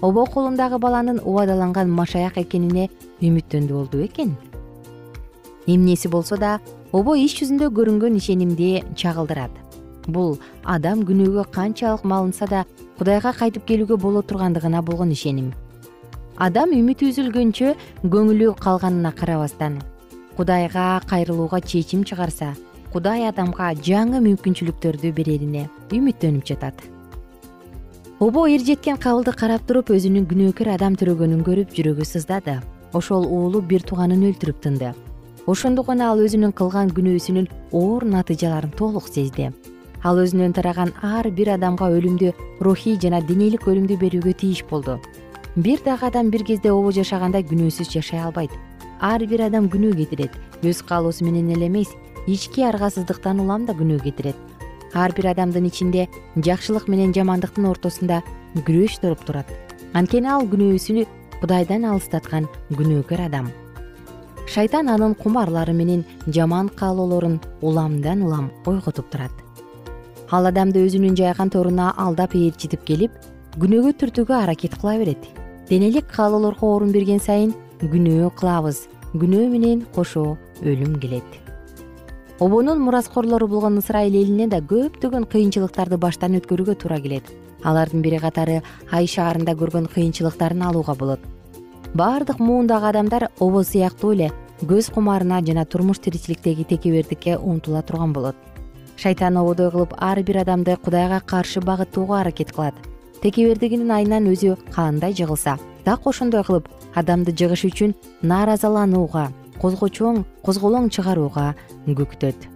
Обо 0.00 0.26
колундагы 0.26 0.78
баланын 0.78 1.20
убадаланган 1.24 1.90
машаяк 1.90 2.38
экенине 2.38 2.88
үмүттөндү 3.20 3.72
болду 3.72 3.98
бекен 3.98 4.36
эмнеси 5.66 6.08
болсо 6.08 6.36
да 6.36 6.60
обо 6.92 7.14
иш 7.14 7.36
жүзүндө 7.38 7.70
көрүнгөн 7.76 8.16
ишенимди 8.18 8.82
чагылдырат. 8.96 9.52
Бул 10.06 10.38
адам 10.64 11.04
күнөөгө 11.06 11.46
канчалык 11.54 12.04
малынса 12.04 12.48
да 12.50 12.64
кудайга 12.98 13.32
кайтып 13.32 13.66
келүүгө 13.68 13.96
боло 13.96 14.22
тургандыгына 14.22 14.82
болгон 14.82 15.12
ишеним. 15.14 15.52
Адам 16.36 16.74
үмүтү 16.74 17.12
үзүлгөнчө 17.12 17.76
көңүлү 18.02 18.56
калганына 18.58 19.12
карабастан 19.14 19.78
кудайга 20.36 21.00
кайрылууга 21.06 21.60
чечим 21.60 22.04
чыгарса 22.04 22.54
кудай 22.92 23.24
адамга 23.28 23.72
жаңы 23.80 24.20
мүмкүнчүлүктөрдү 24.26 25.12
берерине 25.16 25.68
үмүттөнүп 25.96 26.44
жатат. 26.44 26.82
Обо 28.20 28.44
эржеткен 28.46 29.00
кабылды 29.02 29.32
карап 29.34 29.64
туруп 29.66 29.88
өзүнүн 29.96 30.28
күнөөкөр 30.30 30.68
адам 30.74 30.94
төрөгөнүн 31.00 31.40
көрүп 31.46 31.72
жүрөгү 31.74 32.04
сыздады. 32.06 32.60
Ошол 32.92 33.24
уулу 33.26 33.62
бир 33.64 33.82
тууганын 33.82 34.22
өлтүрүп 34.28 34.60
тынды. 34.62 34.92
Ошондо 35.46 35.82
гана 35.82 36.12
ал 36.12 36.20
өзүнүн 36.22 36.52
кылган 36.52 36.92
күнөөсүнүн 36.94 37.48
оор 37.72 38.04
натыйжаларын 38.04 38.76
толук 38.78 39.08
сезди. 39.08 39.48
Ал 40.04 40.20
өзүнөн 40.22 40.54
тараган 40.54 40.92
ар 41.02 41.30
бир 41.30 41.54
адамга 41.56 41.88
өлүмдү 41.90 42.30
рухий 42.60 42.98
жана 43.00 43.22
денелик 43.26 43.66
өлүмдү 43.66 43.98
берүүгө 43.98 44.36
тийиш 44.38 44.62
болду. 44.70 45.00
Бир 45.56 45.82
дагы 45.84 46.06
адам 46.06 46.30
бир 46.30 46.44
кезде 46.44 46.70
обо 46.70 46.92
жашагандай 46.92 47.42
күнөөсүз 47.42 47.90
жашай 47.90 48.20
албайт. 48.20 48.54
Ар 49.00 49.26
бир 49.26 49.48
адам 49.48 49.66
күнөө 49.66 49.96
кетирет. 49.98 50.38
Өз 50.62 50.84
каалоосу 50.86 51.24
менен 51.24 51.50
эле 51.50 51.66
эмес 51.66 51.90
ички 52.26 52.62
аргасыздыктан 52.62 53.40
улам 53.40 53.66
да 53.66 53.74
күнөө 53.74 54.02
кетирет. 54.04 54.36
Ар 54.94 55.12
бир 55.16 55.32
адамдын 55.32 55.66
ичинде 55.66 56.08
жакшылык 56.36 56.88
менен 56.88 57.12
жамандыктын 57.16 57.66
ортосунда 57.66 58.22
күрөш 58.54 59.00
туруп 59.00 59.24
турат. 59.26 59.48
Анткени 59.94 60.28
ал 60.28 60.46
күнөөсү 60.46 61.06
кудайдан 61.40 61.84
алыстаткан 61.88 62.48
күнөөкөр 62.70 63.26
адам. 63.26 63.50
Шайтан 64.46 64.88
анын 64.92 65.14
кумарлары 65.14 65.72
менен 65.72 66.04
жаман 66.28 66.68
каалоолорун 66.68 67.40
уламдан 67.62 68.22
улам 68.22 68.50
ойготуп 68.66 69.10
турат. 69.10 69.32
Ал 70.30 70.46
адамды 70.46 70.84
өзүнүн 70.86 71.16
жайган 71.16 71.50
торуна 71.50 71.92
алдап 71.96 72.36
ээрчитип 72.36 72.84
келип 72.84 73.12
күнөөгө 73.58 73.96
түртүүгө 74.00 74.38
аракет 74.44 74.78
кыла 74.78 74.98
берет. 74.98 75.22
Денелик 75.68 76.06
каалоолорго 76.12 76.74
орун 76.76 76.92
берген 76.92 77.20
сайын 77.20 77.54
күнөө 77.80 78.32
кылабыз. 78.38 78.86
Күнөө 79.12 79.48
менен 79.52 79.86
кошо 79.94 80.36
өлүм 80.62 81.00
келет 81.00 81.41
обонун 82.42 82.80
мураскорлору 82.80 83.46
болгон 83.46 83.78
ысрайыл 83.78 84.16
элине 84.18 84.48
да 84.50 84.58
көптөгөн 84.58 85.28
кыйынчылыктарды 85.30 85.94
баштан 86.04 86.34
өткөрүүгө 86.40 86.74
туура 86.74 86.98
келет. 86.98 87.28
Алардын 87.62 88.02
бири 88.02 88.18
катары 88.18 88.56
ай 88.90 89.06
шаарында 89.06 89.54
көргөн 89.60 89.86
кыйынчылыктарын 89.92 90.64
алууга 90.66 90.96
болот. 90.98 91.20
Баардык 91.94 92.40
муундагы 92.40 92.88
адамдар 92.90 93.28
обо 93.38 93.62
сыяктуу 93.62 94.10
эле 94.16 94.32
көз 94.62 94.90
кумарына 94.90 95.38
жана 95.46 95.64
турмуш 95.64 96.00
тиричиликтеги 96.02 96.64
текебердикке 96.64 97.36
умтула 97.38 97.82
турган 97.82 98.12
болот. 98.12 98.34
Шайтан 98.96 99.38
ободой 99.38 99.70
кылып 99.70 99.94
ар 99.98 100.22
бир 100.22 100.42
адамды 100.42 100.76
кудайга 100.76 101.20
каршы 101.20 101.60
багыттоого 101.60 102.18
аракет 102.18 102.50
кылат. 102.50 102.74
Текебердигинин 103.22 103.90
айынан 103.90 104.26
өзү 104.26 104.58
кандай 104.74 105.14
жыгылса 105.14 105.60
так 105.84 106.06
ошондой 106.06 106.42
кылып 106.42 106.66
адамды 106.94 107.30
жыгыш 107.30 107.64
үчүн 107.70 107.94
нааразаланууга 108.22 109.30
козгочоң 109.62 110.24
козголоң 110.42 110.90
чыгарууга 110.90 111.52
күктөт 111.86 112.48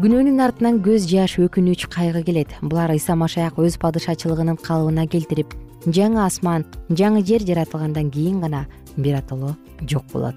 күнөөнүн 0.00 0.38
артынан 0.40 0.78
көз 0.80 1.04
жаш 1.10 1.34
өкүнүч 1.42 1.82
кайгы 1.92 2.22
келет. 2.24 2.54
Булар 2.62 2.92
ыйса 2.94 3.16
машаяк 3.18 3.58
өз 3.60 3.76
падышачылыгынын 3.82 4.56
калыбына 4.62 5.04
келтирип 5.10 5.52
жаңы 5.84 6.22
асман 6.24 6.64
жаңы 6.88 7.20
жер 7.26 7.44
жаратылгандан 7.44 8.08
кийин 8.14 8.40
гана 8.40 8.66
биротоло 8.96 9.56
жок 9.82 10.06
болот. 10.12 10.36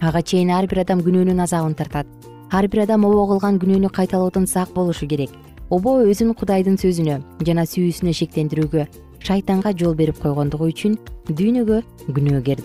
Ага 0.00 0.22
чейин 0.22 0.52
ар 0.54 0.68
бир 0.70 0.84
адам 0.84 1.00
күнөөнүн 1.00 1.42
азабын 1.42 1.74
тартат. 1.74 2.06
Ар 2.52 2.68
бир 2.68 2.84
адам 2.84 3.04
обо 3.08 3.26
кылган 3.32 3.58
күнөөнү 3.58 3.90
кайталоодон 3.90 4.46
сак 4.46 4.70
болушу 4.74 5.08
керек. 5.08 5.30
Обо 5.70 5.96
өзүн 6.04 6.34
кудайдын 6.34 6.78
сөзүнө 6.78 7.18
жана 7.42 7.64
сүйүүсүнө 7.66 8.14
шектендирүүгө 8.20 8.86
шайтанга 9.26 9.74
жол 9.74 9.96
берип 9.98 10.20
койгондугу 10.22 10.70
үчүн 10.70 11.00
дүйнөгө 11.32 11.82
күнөөкер 12.12 12.62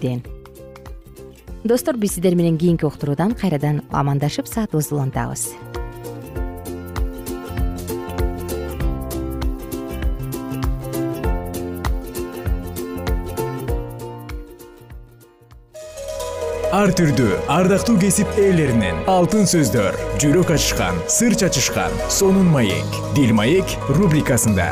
достор 1.64 1.98
биз 1.98 2.16
сиздер 2.16 2.36
менен 2.36 2.58
кийинки 2.58 2.86
уктуруудан 2.86 3.36
кайрадан 3.38 3.82
амандашып 3.92 4.48
саатыбызды 4.50 4.96
улантабыз 4.96 5.52
ар 16.74 16.94
түрдүү 16.98 17.38
ардактуу 17.52 18.00
кесип 18.02 18.42
ээлеринен 18.42 19.06
алтын 19.12 19.46
сөздөр 19.54 20.00
жүрөк 20.24 20.56
ачышкан 20.56 20.98
сыр 21.14 21.38
чачышкан 21.38 21.94
сонун 22.10 22.50
маек 22.56 23.02
дил 23.14 23.36
маек 23.38 23.78
рубрикасында 24.00 24.72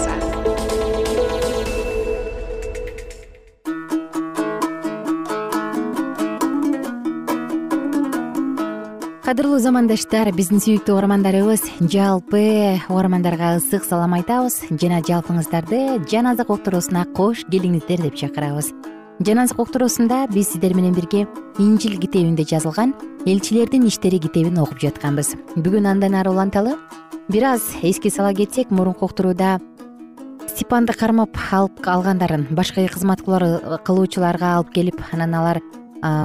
кадырлуу 9.41 9.57
замандаштар 9.57 10.29
биздин 10.37 10.59
сүйүктүү 10.61 10.93
угармандарыбыз 10.93 11.63
жалпы 11.89 12.77
угармандарга 12.93 13.55
ысык 13.57 13.81
салам 13.87 14.13
айтабыз. 14.13 14.59
Жана 14.69 14.99
жалпыңыздарды 15.01 15.79
жан 16.11 16.29
азык 16.29 16.51
уктуруусуна 16.53 17.07
кош 17.17 17.41
келиңиздер 17.49 18.03
деп 18.05 18.19
чакырабыз. 18.21 18.69
Жан 19.25 19.41
азык 19.41 19.63
уктуруусунда 19.63 20.27
биз 20.29 20.51
сиздер 20.51 20.75
менен 20.77 20.93
бирге 20.93 21.25
инжил 21.57 21.97
китебинде 21.97 22.45
жазылган 22.45 22.93
элчилердин 23.25 23.87
иштери 23.89 24.19
китебин 24.21 24.61
окуп 24.61 24.77
жатканбыз. 24.77 25.33
Бүгүн 25.55 25.89
андан 25.89 26.21
ары 26.21 26.29
уланталы 26.29 26.77
бир 27.27 27.49
аз 27.55 27.65
эске 27.81 28.11
сала 28.11 28.35
кетсек 28.35 28.69
мурунку 28.69 29.09
уктурууда 29.09 29.57
степанды 30.53 30.93
кармап 30.93 31.33
алып 31.49 31.81
алгандарын 31.81 32.45
башка 32.51 32.85
кызмат 32.85 33.25
кылуучуларга 33.25 34.57
алып 34.59 34.69
келип 34.69 35.01
анан 35.11 35.33
алар 35.33 35.63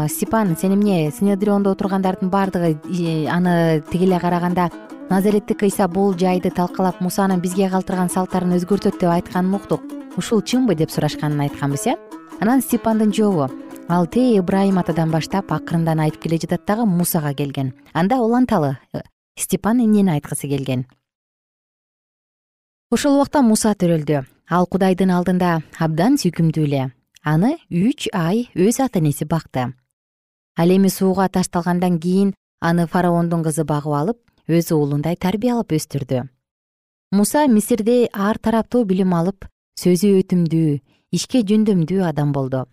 степан 0.09 0.57
сен 0.57 0.75
эмне 0.75 1.11
синедриондо 1.11 1.71
отургандардын 1.71 2.31
баардыгы 2.31 3.29
аны 3.29 3.83
тиги 3.91 4.05
эле 4.05 4.19
караганда 4.19 4.71
назареттик 5.11 5.63
ыйса 5.63 5.87
бул 5.89 6.17
жайды 6.17 6.51
талкалап 6.51 7.01
мусанын 7.01 7.41
бизге 7.41 7.69
калтырган 7.71 8.09
салттарын 8.09 8.57
өзгөртөт 8.57 8.99
деп 9.01 9.11
айтканын 9.11 9.55
уктук. 9.55 9.83
Ушул 10.17 10.43
чынбы 10.43 10.75
деп 10.75 10.91
сурашканын 10.91 11.41
айтканбыз 11.47 11.87
э? 11.87 11.97
Анан 12.41 12.63
степандын 12.63 13.13
жообу. 13.13 13.51
Ал 13.89 14.07
тээ 14.07 14.41
ыбрайым 14.41 14.79
атадан 14.81 15.11
баштап 15.11 15.53
акырындан 15.53 16.01
айтып 16.01 16.23
келе 16.23 16.39
жатат 16.43 16.67
дагы 16.67 16.87
мусага 16.87 17.35
келген. 17.35 17.75
Анда 17.93 18.17
уланталы 18.17 18.79
э, 18.93 19.03
степан 19.39 19.79
эмнени 19.85 20.11
айткысы 20.11 20.49
келген? 20.49 20.87
Ошол 22.91 23.21
убакта 23.21 23.43
муса 23.43 23.75
төрөлдү. 23.75 24.25
Ал 24.51 24.67
кудайдын 24.67 25.11
алдында 25.11 25.61
абдан 25.79 26.17
сүйкүмдүү 26.17 26.65
эле 26.65 26.96
аны 27.27 27.57
үч 27.71 28.07
ай 28.15 28.47
өз 28.55 28.79
ата 28.79 29.01
энеси 29.01 29.27
бакты. 29.27 29.75
Ал 30.57 30.71
эми 30.71 30.89
сууга 30.89 31.29
ташталгандан 31.29 31.99
кийин 31.99 32.35
аны 32.61 32.87
фараондун 32.87 33.43
кызы 33.43 33.65
багып 33.65 33.95
алып 34.01 34.19
өз 34.47 34.71
уулундай 34.71 35.17
тарбиялап 35.17 35.75
өстүрдү. 35.75 36.23
Муса 37.11 37.47
мисирде 37.49 38.09
ар 38.13 38.39
тараптуу 38.39 38.85
билим 38.85 39.13
алып 39.15 39.49
сөзү 39.83 40.15
өтүмдүү 40.23 40.79
ишке 41.19 41.43
жөндөмдүү 41.43 42.07
адам 42.07 42.33
болду. 42.33 42.65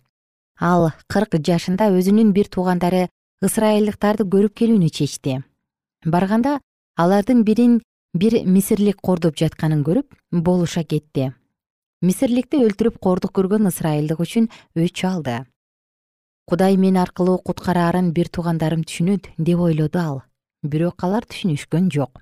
Ал 0.61 0.91
кырк 1.09 1.41
жашында 1.41 1.89
өзүнүн 1.89 2.31
бир 2.37 2.47
туугандары 2.53 3.07
ысрайылдыктарды 3.41 4.29
көрүп 4.29 4.53
келүүнү 4.53 4.89
чечти. 4.93 5.41
Барганда 6.05 6.59
алардын 6.95 7.41
бирин 7.43 7.81
бир 8.13 8.43
мисирлик 8.45 9.01
кордоп 9.01 9.35
жатканын 9.35 9.81
көрүп 9.81 10.13
болуша 10.31 10.83
кетти 10.83 11.33
мисирликти 12.03 12.59
өлтүрүп 12.59 12.97
кордук 12.99 13.31
көргөн 13.37 13.69
ысрайылдык 13.69 14.19
үчүн 14.19 14.49
өч 14.75 15.03
алды. 15.07 15.37
Кудай 16.43 16.75
мен 16.75 16.97
аркылуу 16.99 17.37
куткараарын 17.39 18.09
бир 18.11 18.27
туугандарым 18.27 18.81
түшүнөт 18.83 19.29
деп 19.37 19.59
ойлоду 19.63 19.99
ал. 20.01 20.17
Бирок 20.63 21.03
алар 21.07 21.23
түшүнүшкөн 21.23 21.87
жок. 21.95 22.19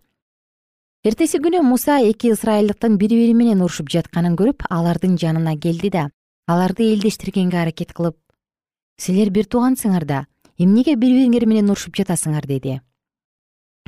Эртеси 1.03 1.39
күнү 1.41 1.63
муса 1.65 1.95
эки 2.05 2.29
ысрайылдыктын 2.29 2.99
бири 3.01 3.17
бири 3.17 3.33
менен 3.33 3.63
урушуп 3.65 3.89
жатканын 3.89 4.35
көрүп 4.37 4.67
алардын 4.69 5.15
жанына 5.17 5.55
келди 5.57 5.89
да 5.89 6.03
аларды 6.45 6.91
элдештиргенге 6.93 7.57
аракет 7.57 7.95
кылып 7.97 8.19
силер 9.01 9.31
бир 9.33 9.49
туугансыңар 9.49 10.05
да 10.05 10.19
эмнеге 10.59 10.93
бири 10.95 11.23
бириңер 11.23 11.47
менен 11.49 11.73
урушуп 11.73 11.97
жатасыңар? 11.97 12.45
деди. 12.45 12.81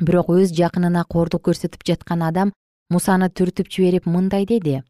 Бирок 0.02 0.34
өз 0.34 0.50
жакынына 0.58 1.04
кордук 1.06 1.46
көрсөтүп 1.46 1.86
жаткан 1.86 2.26
адам 2.26 2.50
мусаны 2.90 3.30
түртүп 3.30 3.70
жиберип 3.70 4.10
мындай 4.10 4.44
деди 4.44 4.82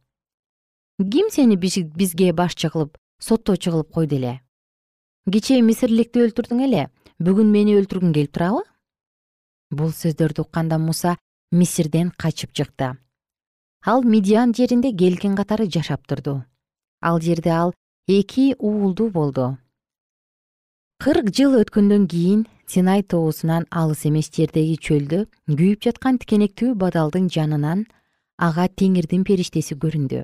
ким 1.02 1.30
сени 1.30 1.56
бизге 1.56 2.32
башчы 2.32 2.70
кылып 2.70 2.98
соттоочу 3.18 3.70
кылып 3.72 3.90
койду 3.90 4.16
эле? 4.16 4.40
Кечээ 5.26 5.62
мисирликти 5.62 6.22
өлтүрдүң 6.22 6.60
эле 6.68 6.88
бүгүн 7.18 7.50
мени 7.50 7.74
өлтүргүң 7.80 8.12
келип 8.14 8.30
турабы? 8.30 8.62
Бул 9.74 9.90
сөздөрдү 9.90 10.44
укканда 10.44 10.78
муса 10.78 11.16
мисирден 11.50 12.12
качып 12.16 12.52
чыкты. 12.54 12.94
Ал 13.84 14.04
медиан 14.04 14.54
жеринде 14.54 14.92
келгин 14.92 15.34
катары 15.34 15.66
жашап 15.66 16.06
турду. 16.06 16.44
Ал 17.02 17.20
жерде 17.20 17.50
ал 17.50 17.74
эки 18.06 18.54
уулдуу 18.58 19.10
болду. 19.10 19.58
Кырк 21.02 21.32
жыл 21.34 21.58
өткөндөн 21.58 22.06
кийин 22.06 22.46
синай 22.66 23.02
тоосунан 23.02 23.66
алыс 23.70 24.06
эмес 24.06 24.30
жердеги 24.30 24.78
чөлдө 24.78 25.26
күйүп 25.48 25.82
жаткан 25.88 26.22
тикенектүү 26.22 26.76
бадалдын 26.78 27.26
жанынан 27.28 27.84
ага 28.38 28.68
теңирдин 28.68 29.24
периштеси 29.26 29.74
көрүндү 29.74 30.22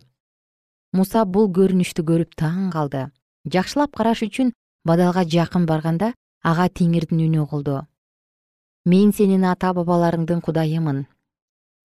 муса 0.92 1.24
бул 1.24 1.48
көрүнүштү 1.56 2.04
көрүп 2.06 2.34
таң 2.36 2.70
калды. 2.74 3.08
Жакшылап 3.46 3.94
караш 3.96 4.22
үчүн 4.26 4.52
бадалга 4.84 5.24
жакын 5.24 5.66
барганда 5.66 6.12
ага 6.42 6.68
теңирдин 6.68 7.22
үнү 7.26 7.44
угулду 7.44 7.80
мен 8.84 9.12
сенин 9.12 9.44
ата 9.44 9.72
бабаларыңдын 9.76 10.40
кудайымын 10.44 11.02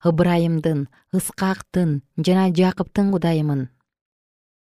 ыбырайымдын 0.10 0.86
ыскактын 1.18 2.02
жана 2.28 2.46
жакыптын 2.60 3.12
кудайымын 3.12 3.68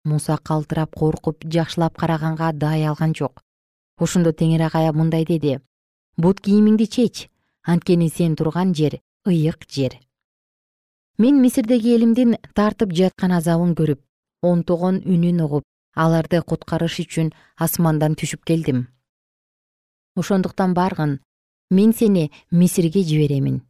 муса 0.05 0.37
калтырап 0.37 0.95
коркуп 0.95 1.45
жакшылап 1.45 1.97
караганга 1.97 2.53
даай 2.53 2.85
алган 2.85 3.15
жок. 3.15 3.43
Ошондо 3.99 4.33
теңир 4.33 4.63
ага 4.63 4.93
мындай 4.93 5.25
деди. 5.25 5.59
Бут 6.17 6.41
кийимиңди 6.41 6.87
чеч 6.87 7.29
анткени 7.63 8.09
сен 8.09 8.37
турган 8.37 8.75
жер 8.75 9.01
ыйык 9.27 9.65
жер 9.69 9.99
мен 11.19 11.41
мисирдеги 11.43 11.95
элимдин 11.97 12.37
тартып 12.55 12.93
жаткан 12.93 13.33
азабын 13.33 13.75
көрүп 13.75 14.01
онтогон 14.43 15.03
үнүн 15.05 15.41
угуп 15.45 15.65
аларды 15.95 16.43
куткарыш 16.43 17.01
үчүн 17.05 17.33
асмандан 17.57 18.15
түшүп 18.15 18.45
келдим. 18.45 18.87
Ошондуктан 20.17 20.75
баргын 20.75 21.19
мен 21.71 21.93
сени 21.93 22.31
мисирге 22.51 23.03
жиберемин. 23.03 23.63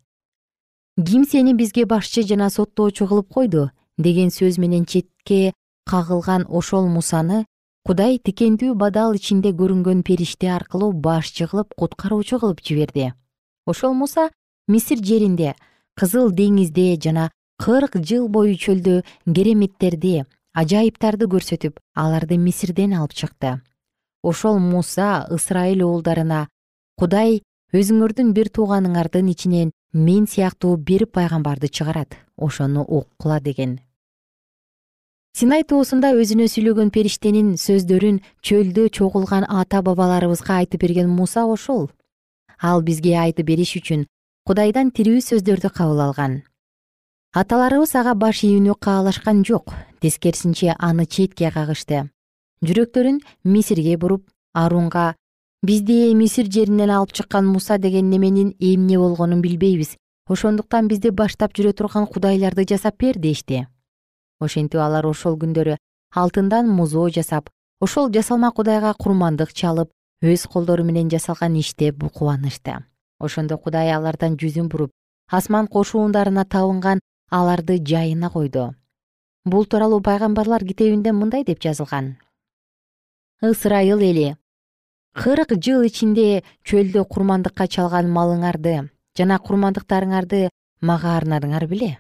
Ким 0.97 1.25
сени 1.25 1.55
бизге 1.55 1.85
башчы 1.85 2.23
жана 2.23 2.51
соттоочу 2.51 3.07
кылып 3.07 3.29
койду? 3.29 3.71
деген 3.99 4.31
сөз 4.31 4.59
менен 4.63 4.87
четке 4.87 5.53
кагылган 5.85 6.47
ошол 6.49 6.87
мусаны 6.89 7.45
кудай 7.87 8.19
тикендүү 8.23 8.75
бадал 8.79 9.17
ичинде 9.19 9.51
көрүнгөн 9.61 10.05
периште 10.07 10.53
аркылуу 10.55 10.93
башчы 10.93 11.49
кылып 11.51 11.75
куткаруучу 11.75 12.39
кылып 12.39 12.63
жиберди 12.63 13.13
ошол 13.67 13.95
муса 13.99 14.29
мисир 14.69 15.03
жеринде 15.03 15.55
кызыл 15.99 16.31
деңизде 16.31 16.95
жана 17.03 17.31
кырк 17.59 17.99
жыл 17.99 18.29
бою 18.29 18.55
чөлдө 18.55 19.03
кереметтерди 19.27 20.25
ажайыптарды 20.59 21.29
көрсөтүп 21.31 21.79
аларды 21.94 22.38
мисирден 22.38 22.94
алып 22.99 23.14
чыкты. 23.14 23.61
Ошол 24.23 24.59
муса 24.59 25.27
ысрайыл 25.31 25.85
уулдарына 25.87 26.47
кудай 26.99 27.42
өзүңөрдүн 27.71 28.33
бир 28.35 28.51
тууганыңардын 28.51 29.29
ичинен 29.31 29.71
мен 29.92 30.27
сыяктуу 30.27 30.77
бир 30.77 31.07
пайгамбарды 31.07 31.68
чыгарат 31.68 32.16
ошону 32.37 32.83
уккула 32.83 33.38
деген. 33.40 33.79
Синай 35.38 35.62
тоосунда 35.62 36.11
өзүнө 36.18 36.49
сүйлөгөн 36.51 36.90
периштенин 36.90 37.55
сөздөрүн 37.62 38.18
чөлдө 38.42 38.88
чогулган 38.90 39.47
ата 39.47 39.83
бабаларыбызга 39.87 40.57
айтып 40.64 40.83
берген 40.83 41.09
муса 41.09 41.44
ошол. 41.47 41.90
Ал 42.59 42.83
бизге 42.83 43.14
айтып 43.14 43.47
бериш 43.47 43.77
үчүн 43.79 44.09
кудайдан 44.49 44.90
тирүү 44.90 45.23
сөздөрдү 45.23 45.71
кабыл 45.71 46.03
алган. 46.09 46.42
Аталарыбыз 47.37 47.94
ага 48.01 48.16
баш 48.18 48.42
ийүүнү 48.42 48.75
каалашкан 48.81 49.44
жок 49.44 49.77
тескерисинче 50.01 50.75
аны 50.79 51.07
четке 51.07 51.51
кагышты. 51.51 52.11
Жүрөктөрүн 52.63 53.21
мисирге 53.45 53.97
буруп 53.97 54.29
арунга 54.53 55.15
бизди 55.63 56.15
мисир 56.15 56.47
жеринен 56.51 56.91
алып 56.91 57.13
чыккан 57.13 57.47
муса 57.47 57.79
деген 57.79 58.11
неменин 58.11 58.55
эмне 58.59 58.99
болгонун 58.99 59.43
билбейбиз. 59.43 59.97
Ошондуктан 60.29 60.89
бизди 60.89 61.11
баштап 61.11 61.53
жүрө 61.57 61.73
турган 61.73 62.07
кудайларды 62.07 62.67
жасап 62.69 62.99
бер 62.99 63.19
дешти. 63.19 63.67
Ошентип 64.41 64.81
алар 64.81 65.07
ошол 65.07 65.39
күндөрү 65.39 65.77
алтындан 66.15 66.69
музоо 66.69 67.11
жасап 67.11 67.51
ошол 67.81 68.11
жасалма 68.11 68.51
кудайга 68.51 68.95
курмандык 68.95 69.53
чалып 69.53 69.91
өз 70.23 70.47
колдору 70.53 70.85
менен 70.85 71.11
жасалган 71.11 71.59
иштеп 71.61 72.01
кубанышты 72.15 72.79
ошондо 73.21 73.59
кудай 73.59 73.93
алардан 73.93 74.37
жүзүн 74.41 74.69
буруп 74.73 74.91
асман 75.31 75.69
кошуундарына 75.69 76.45
табынган 76.45 77.01
аларды 77.31 77.77
жайына 77.79 78.31
койду 78.31 78.75
бул 79.51 79.65
тууралуу 79.67 80.01
пайгамбарлар 80.01 80.65
китебинде 80.65 81.13
мындай 81.13 81.45
деп 81.45 81.63
жазылган. 81.63 82.17
Ысрайыл 83.43 84.01
эли 84.01 84.37
кырк 85.15 85.55
жыл 85.65 85.83
ичинде 85.87 86.43
чөлдө 86.65 87.05
курмандыкка 87.05 87.67
чалган 87.67 88.11
малыңарды 88.11 88.89
жана 89.19 89.39
курмандыктарыңарды 89.39 90.49
мага 90.81 91.17
арнадыңар 91.19 91.67
беле? 91.67 91.99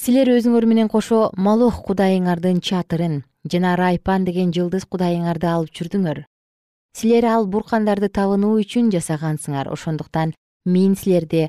Силер 0.00 0.30
өзүңөр 0.32 0.66
менен 0.66 0.88
кошо 0.88 1.30
малох 1.36 1.82
кудайыңардын 1.84 2.60
чатырын 2.64 3.22
жана 3.52 3.76
райпан 3.76 4.24
деген 4.24 4.52
жылдыз 4.52 4.86
кудайыңарды 4.88 5.48
алып 5.48 5.72
жүрдүңөр. 5.76 6.24
Силер 6.96 7.24
ал 7.24 7.46
буркандарды 7.46 8.08
табынуу 8.08 8.58
үчүн 8.60 8.90
жасагансыңар. 8.92 9.68
Ошондуктан 9.70 10.32
мен 10.64 10.96
силерди 10.96 11.48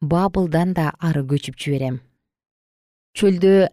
бабылдан 0.00 0.72
да 0.74 0.92
ары 0.98 1.22
көчүп 1.22 1.56
жиберем. 1.60 2.00
Чөлдө 3.16 3.68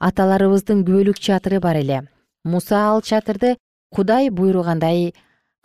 аталарыбыздын 0.00 0.84
күбөлүк 0.86 1.18
чатыры 1.20 1.60
бар 1.60 1.76
эле. 1.82 1.98
Муса 2.44 2.78
ал 2.90 3.02
чатырды 3.02 3.56
кудай 3.94 4.30
буйругандай 4.30 5.12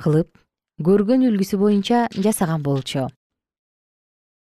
кылып 0.01 0.29
көргөн 0.83 1.23
үлгүсү 1.29 1.57
боюнча 1.57 2.07
жасаган 2.11 2.61
болчу. 2.63 3.07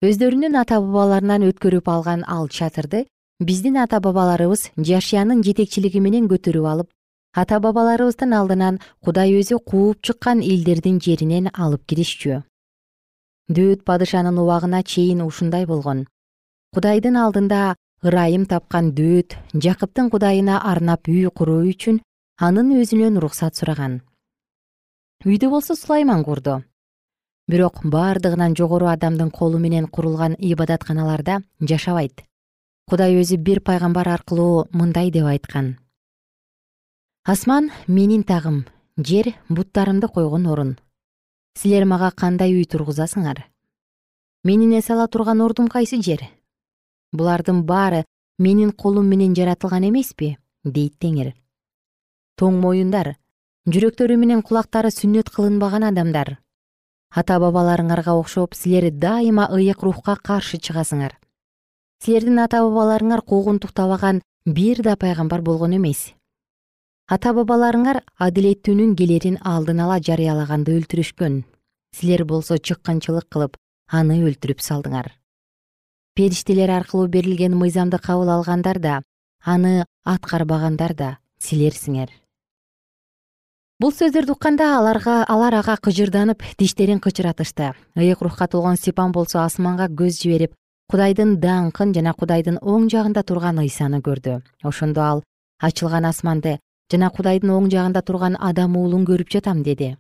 Өздөрүнүн 0.03 0.59
ата 0.59 0.81
бабаларынан 0.83 1.47
өткөрүп 1.51 1.89
алган 1.95 2.25
ал 2.27 2.49
чатырды 2.49 3.07
биздин 3.39 3.79
ата 3.79 4.01
бабаларыбыз 4.03 4.71
жашиянын 4.91 5.43
жетекчилиги 5.47 6.03
менен 6.03 6.27
көтөрүп 6.31 6.67
алып 6.73 6.91
ата 7.35 7.61
бабаларыбыздын 7.63 8.35
алдынан 8.35 8.81
кудай 9.05 9.35
өзү 9.39 9.59
кууп 9.71 10.03
чыккан 10.03 10.43
элдердин 10.43 11.01
жеринен 11.01 11.51
алып 11.55 11.87
киришчү. 11.87 12.43
Дөөт 13.49 13.85
падышанын 13.89 14.39
убагына 14.43 14.83
чейин 14.83 15.23
ушундай 15.23 15.67
болгон. 15.67 16.07
Кудайдын 16.75 17.17
алдында 17.17 17.77
ырайым 18.03 18.47
тапкан 18.47 18.93
дөөт 18.95 19.35
жакыптын 19.55 20.11
кудайына 20.11 20.61
арнап 20.63 21.09
үй 21.11 21.27
куруу 21.35 21.65
үчүн 21.67 21.99
анын 22.39 22.71
өзүнөн 22.79 23.19
уруксат 23.19 23.59
сураган. 23.59 24.03
Үйдү 25.27 25.51
болсо 25.51 25.75
сулайман 25.75 26.23
курду. 26.23 26.63
Бирок 27.49 27.83
бардыгынан 27.83 28.55
жогору 28.55 28.87
адамдын 28.87 29.33
колу 29.35 29.59
менен 29.59 29.89
курулган 29.89 30.37
ибадатканаларда 30.39 31.41
жашабайт. 31.61 32.23
Кудай 32.87 33.19
өзү 33.19 33.37
бир 33.37 33.61
пайгамбар 33.61 34.09
аркылуу 34.15 34.69
мындай 34.71 35.11
деп 35.11 35.27
айткан. 35.27 35.77
Асман 37.25 37.73
менин 37.89 38.23
тагым 38.23 38.67
жер 38.97 39.35
буттарымды 39.49 40.07
койгон 40.07 40.47
орун. 40.47 40.79
Силер 41.59 41.85
мага 41.85 42.13
кандай 42.15 42.55
үй 42.55 42.65
тургузасыңар? 42.65 43.43
Менин 44.45 44.79
эс 44.79 44.89
ала 44.91 45.09
турган 45.09 45.41
ордум 45.43 45.67
кайсы 45.67 45.99
жер 46.01 46.23
булардын 47.13 47.63
баары 47.65 48.05
менин 48.39 48.73
колум 48.73 49.07
менен 49.07 49.35
жаратылган 49.35 49.89
эмеспи? 49.89 50.37
дейт 50.65 50.99
теңир. 51.01 51.33
Тоң 52.39 52.61
моюндар 52.61 53.17
жүрөктөрү 53.69 54.17
менен 54.17 54.43
кулактары 54.43 54.91
сүннөт 54.93 55.31
кылынбаган 55.33 55.87
адамдар. 55.89 56.39
Ата 57.11 57.39
бабаларыңарга 57.41 58.15
окшоп 58.21 58.55
силер 58.55 58.91
дайыма 58.93 59.49
ыйык 59.53 59.83
рухка 59.83 60.17
каршы 60.17 60.59
чыгасыңар. 60.59 61.17
Силердин 62.05 62.39
ата 62.39 62.63
бабаларыңар 62.63 63.23
куугунтуктабаган 63.25 64.23
бир 64.47 64.83
да 64.83 64.97
пайгамбар 64.97 65.43
болгон 65.43 65.77
эмес. 65.77 66.13
Ата 67.09 67.33
бабаларыңар 67.33 68.03
адилеттүүнүн 68.19 68.95
келерин 68.97 69.39
алдын 69.43 69.81
ала 69.81 69.99
жарыялаганды 69.99 70.77
өлтүрүшкөн. 70.79 71.45
Силер 71.97 72.25
болсо 72.25 72.59
чыккынчылык 72.59 73.33
кылып 73.33 73.57
аны 73.89 74.21
өлтүрүп 74.29 74.61
салдыңар 74.61 75.18
периштелер 76.19 76.71
аркылуу 76.75 77.07
берилген 77.07 77.55
мыйзамды 77.55 77.99
кабыл 78.03 78.31
алгандар 78.35 78.79
да 78.83 78.95
аны 79.45 79.85
аткарбагандар 80.05 80.95
да 80.95 81.11
силерсиңер. 81.39 82.11
Бул 83.79 83.93
сөздөрдү 83.95 84.35
укканда 84.35 84.73
аларга 84.81 85.21
алар 85.31 85.55
ага 85.61 85.77
кыжырданып 85.79 86.43
тиштерин 86.59 86.99
кычыратышты. 86.99 87.71
Ыйык 87.95 88.23
рухка 88.27 88.49
толгон 88.49 88.77
степан 88.77 89.13
болсо 89.13 89.45
асманга 89.45 89.87
көз 89.87 90.19
жиберип 90.25 90.57
кудайдын 90.91 91.37
даңкын 91.39 91.95
жана 91.95 92.15
кудайдын 92.19 92.59
оң 92.63 92.91
жагында 92.91 93.23
турган 93.23 93.63
ыйсаны 93.63 94.03
көрдү. 94.03 94.41
Ошондо 94.65 95.07
ал 95.07 95.23
ачылган 95.63 96.11
асманды 96.11 96.59
жана 96.91 97.13
кудайдын 97.15 97.55
оң 97.55 97.71
жагында 97.71 98.03
турган 98.03 98.35
адам 98.41 98.75
уулун 98.77 99.07
көрүп 99.07 99.31
жатам 99.31 99.63
деди. 99.63 99.95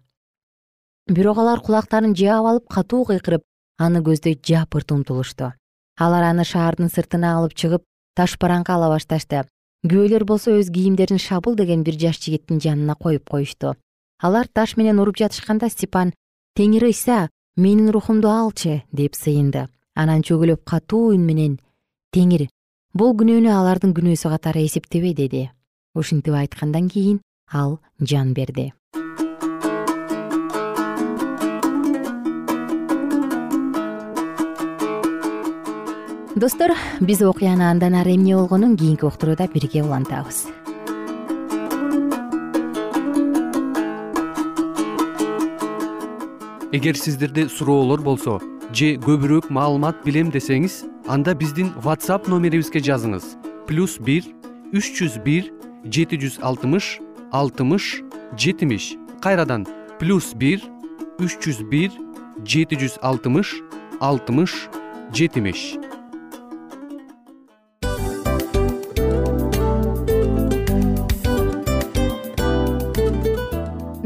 Бирок 1.06 1.38
алар 1.38 1.62
кулактарын 1.62 2.18
жаап 2.18 2.50
алып 2.50 2.68
катуу 2.68 3.04
кыйкырып 3.04 3.46
аны 3.78 4.02
көздөй 4.02 4.34
жапырт 4.42 4.90
умтулушту 4.90 5.52
алар 5.98 6.30
аны 6.30 6.44
шаардын 6.44 6.90
сыртына 6.94 7.34
алып 7.38 7.54
чыгып 7.58 7.84
таш 8.14 8.36
бараңкы 8.38 8.72
ала 8.72 8.88
башташты. 8.94 9.44
Күйөөлөр 9.86 10.24
болсо 10.24 10.54
өз 10.58 10.70
кийимдерин 10.74 11.18
шабыл 11.18 11.54
деген 11.58 11.82
бир 11.86 11.98
жаш 11.98 12.18
жигиттин 12.22 12.60
жанына 12.62 12.96
коюп 12.96 13.28
коюшту. 13.28 13.74
Алар 14.22 14.48
таш 14.48 14.76
менен 14.76 14.98
уруп 14.98 15.18
жатышканда 15.18 15.68
степан 15.70 16.12
теңир 16.58 16.88
ыйса 16.90 17.28
менин 17.56 17.90
рухумду 17.90 18.30
алчы 18.30 18.82
деп 18.92 19.14
сыйынды. 19.14 19.68
Анан 19.94 20.22
чөгөлөп 20.22 20.64
катуу 20.64 21.12
үн 21.14 21.26
менен 21.26 21.58
теңир 22.14 22.48
бул 22.94 23.14
күнөөнү 23.18 23.50
алардын 23.54 23.94
күнөөсү 23.94 24.30
катары 24.34 24.66
эсептебе 24.66 25.14
деди. 25.14 25.50
Ушинтип 25.94 26.34
айткандан 26.34 26.88
кийин 26.88 27.22
ал 27.52 27.78
жан 28.00 28.34
берди 28.34 28.72
достор 36.38 36.70
биз 37.00 37.20
окуяны 37.22 37.64
андан 37.66 37.94
ары 37.98 38.14
эмне 38.14 38.36
болгонун 38.36 38.76
кийинки 38.76 39.04
уктурууда 39.04 39.48
бирге 39.48 39.82
улантабыз. 39.82 40.46
Эгер 46.70 46.96
сиздерде 46.96 47.48
суроолор 47.48 48.02
болсо 48.02 48.38
же 48.72 48.94
көбүрөөк 49.02 49.50
маалымат 49.50 50.04
билем 50.04 50.30
десеңиз 50.30 50.84
анда 51.08 51.34
биздин 51.34 51.72
whatsapp 51.82 52.28
номерибизге 52.28 52.84
жазыңыз. 52.86 53.34
Плюс 53.66 53.98
бир 53.98 54.22
үч 54.70 54.92
жүз 54.94 55.18
бир 55.24 55.50
жети 55.84 56.20
жүз 56.22 56.38
алтымыш 56.42 57.00
алтымыш 57.32 58.02
жетимиш. 58.36 58.94
Кайрадан 59.20 59.66
плюс 59.98 60.34
бир 60.34 60.62
үч 61.18 61.40
жүз 61.42 61.64
бир 61.70 61.90
жети 62.44 62.78
жүз 62.78 63.00
алтымыш 63.02 63.56
алтымыш 63.98 64.68
жетимиш 65.10 65.78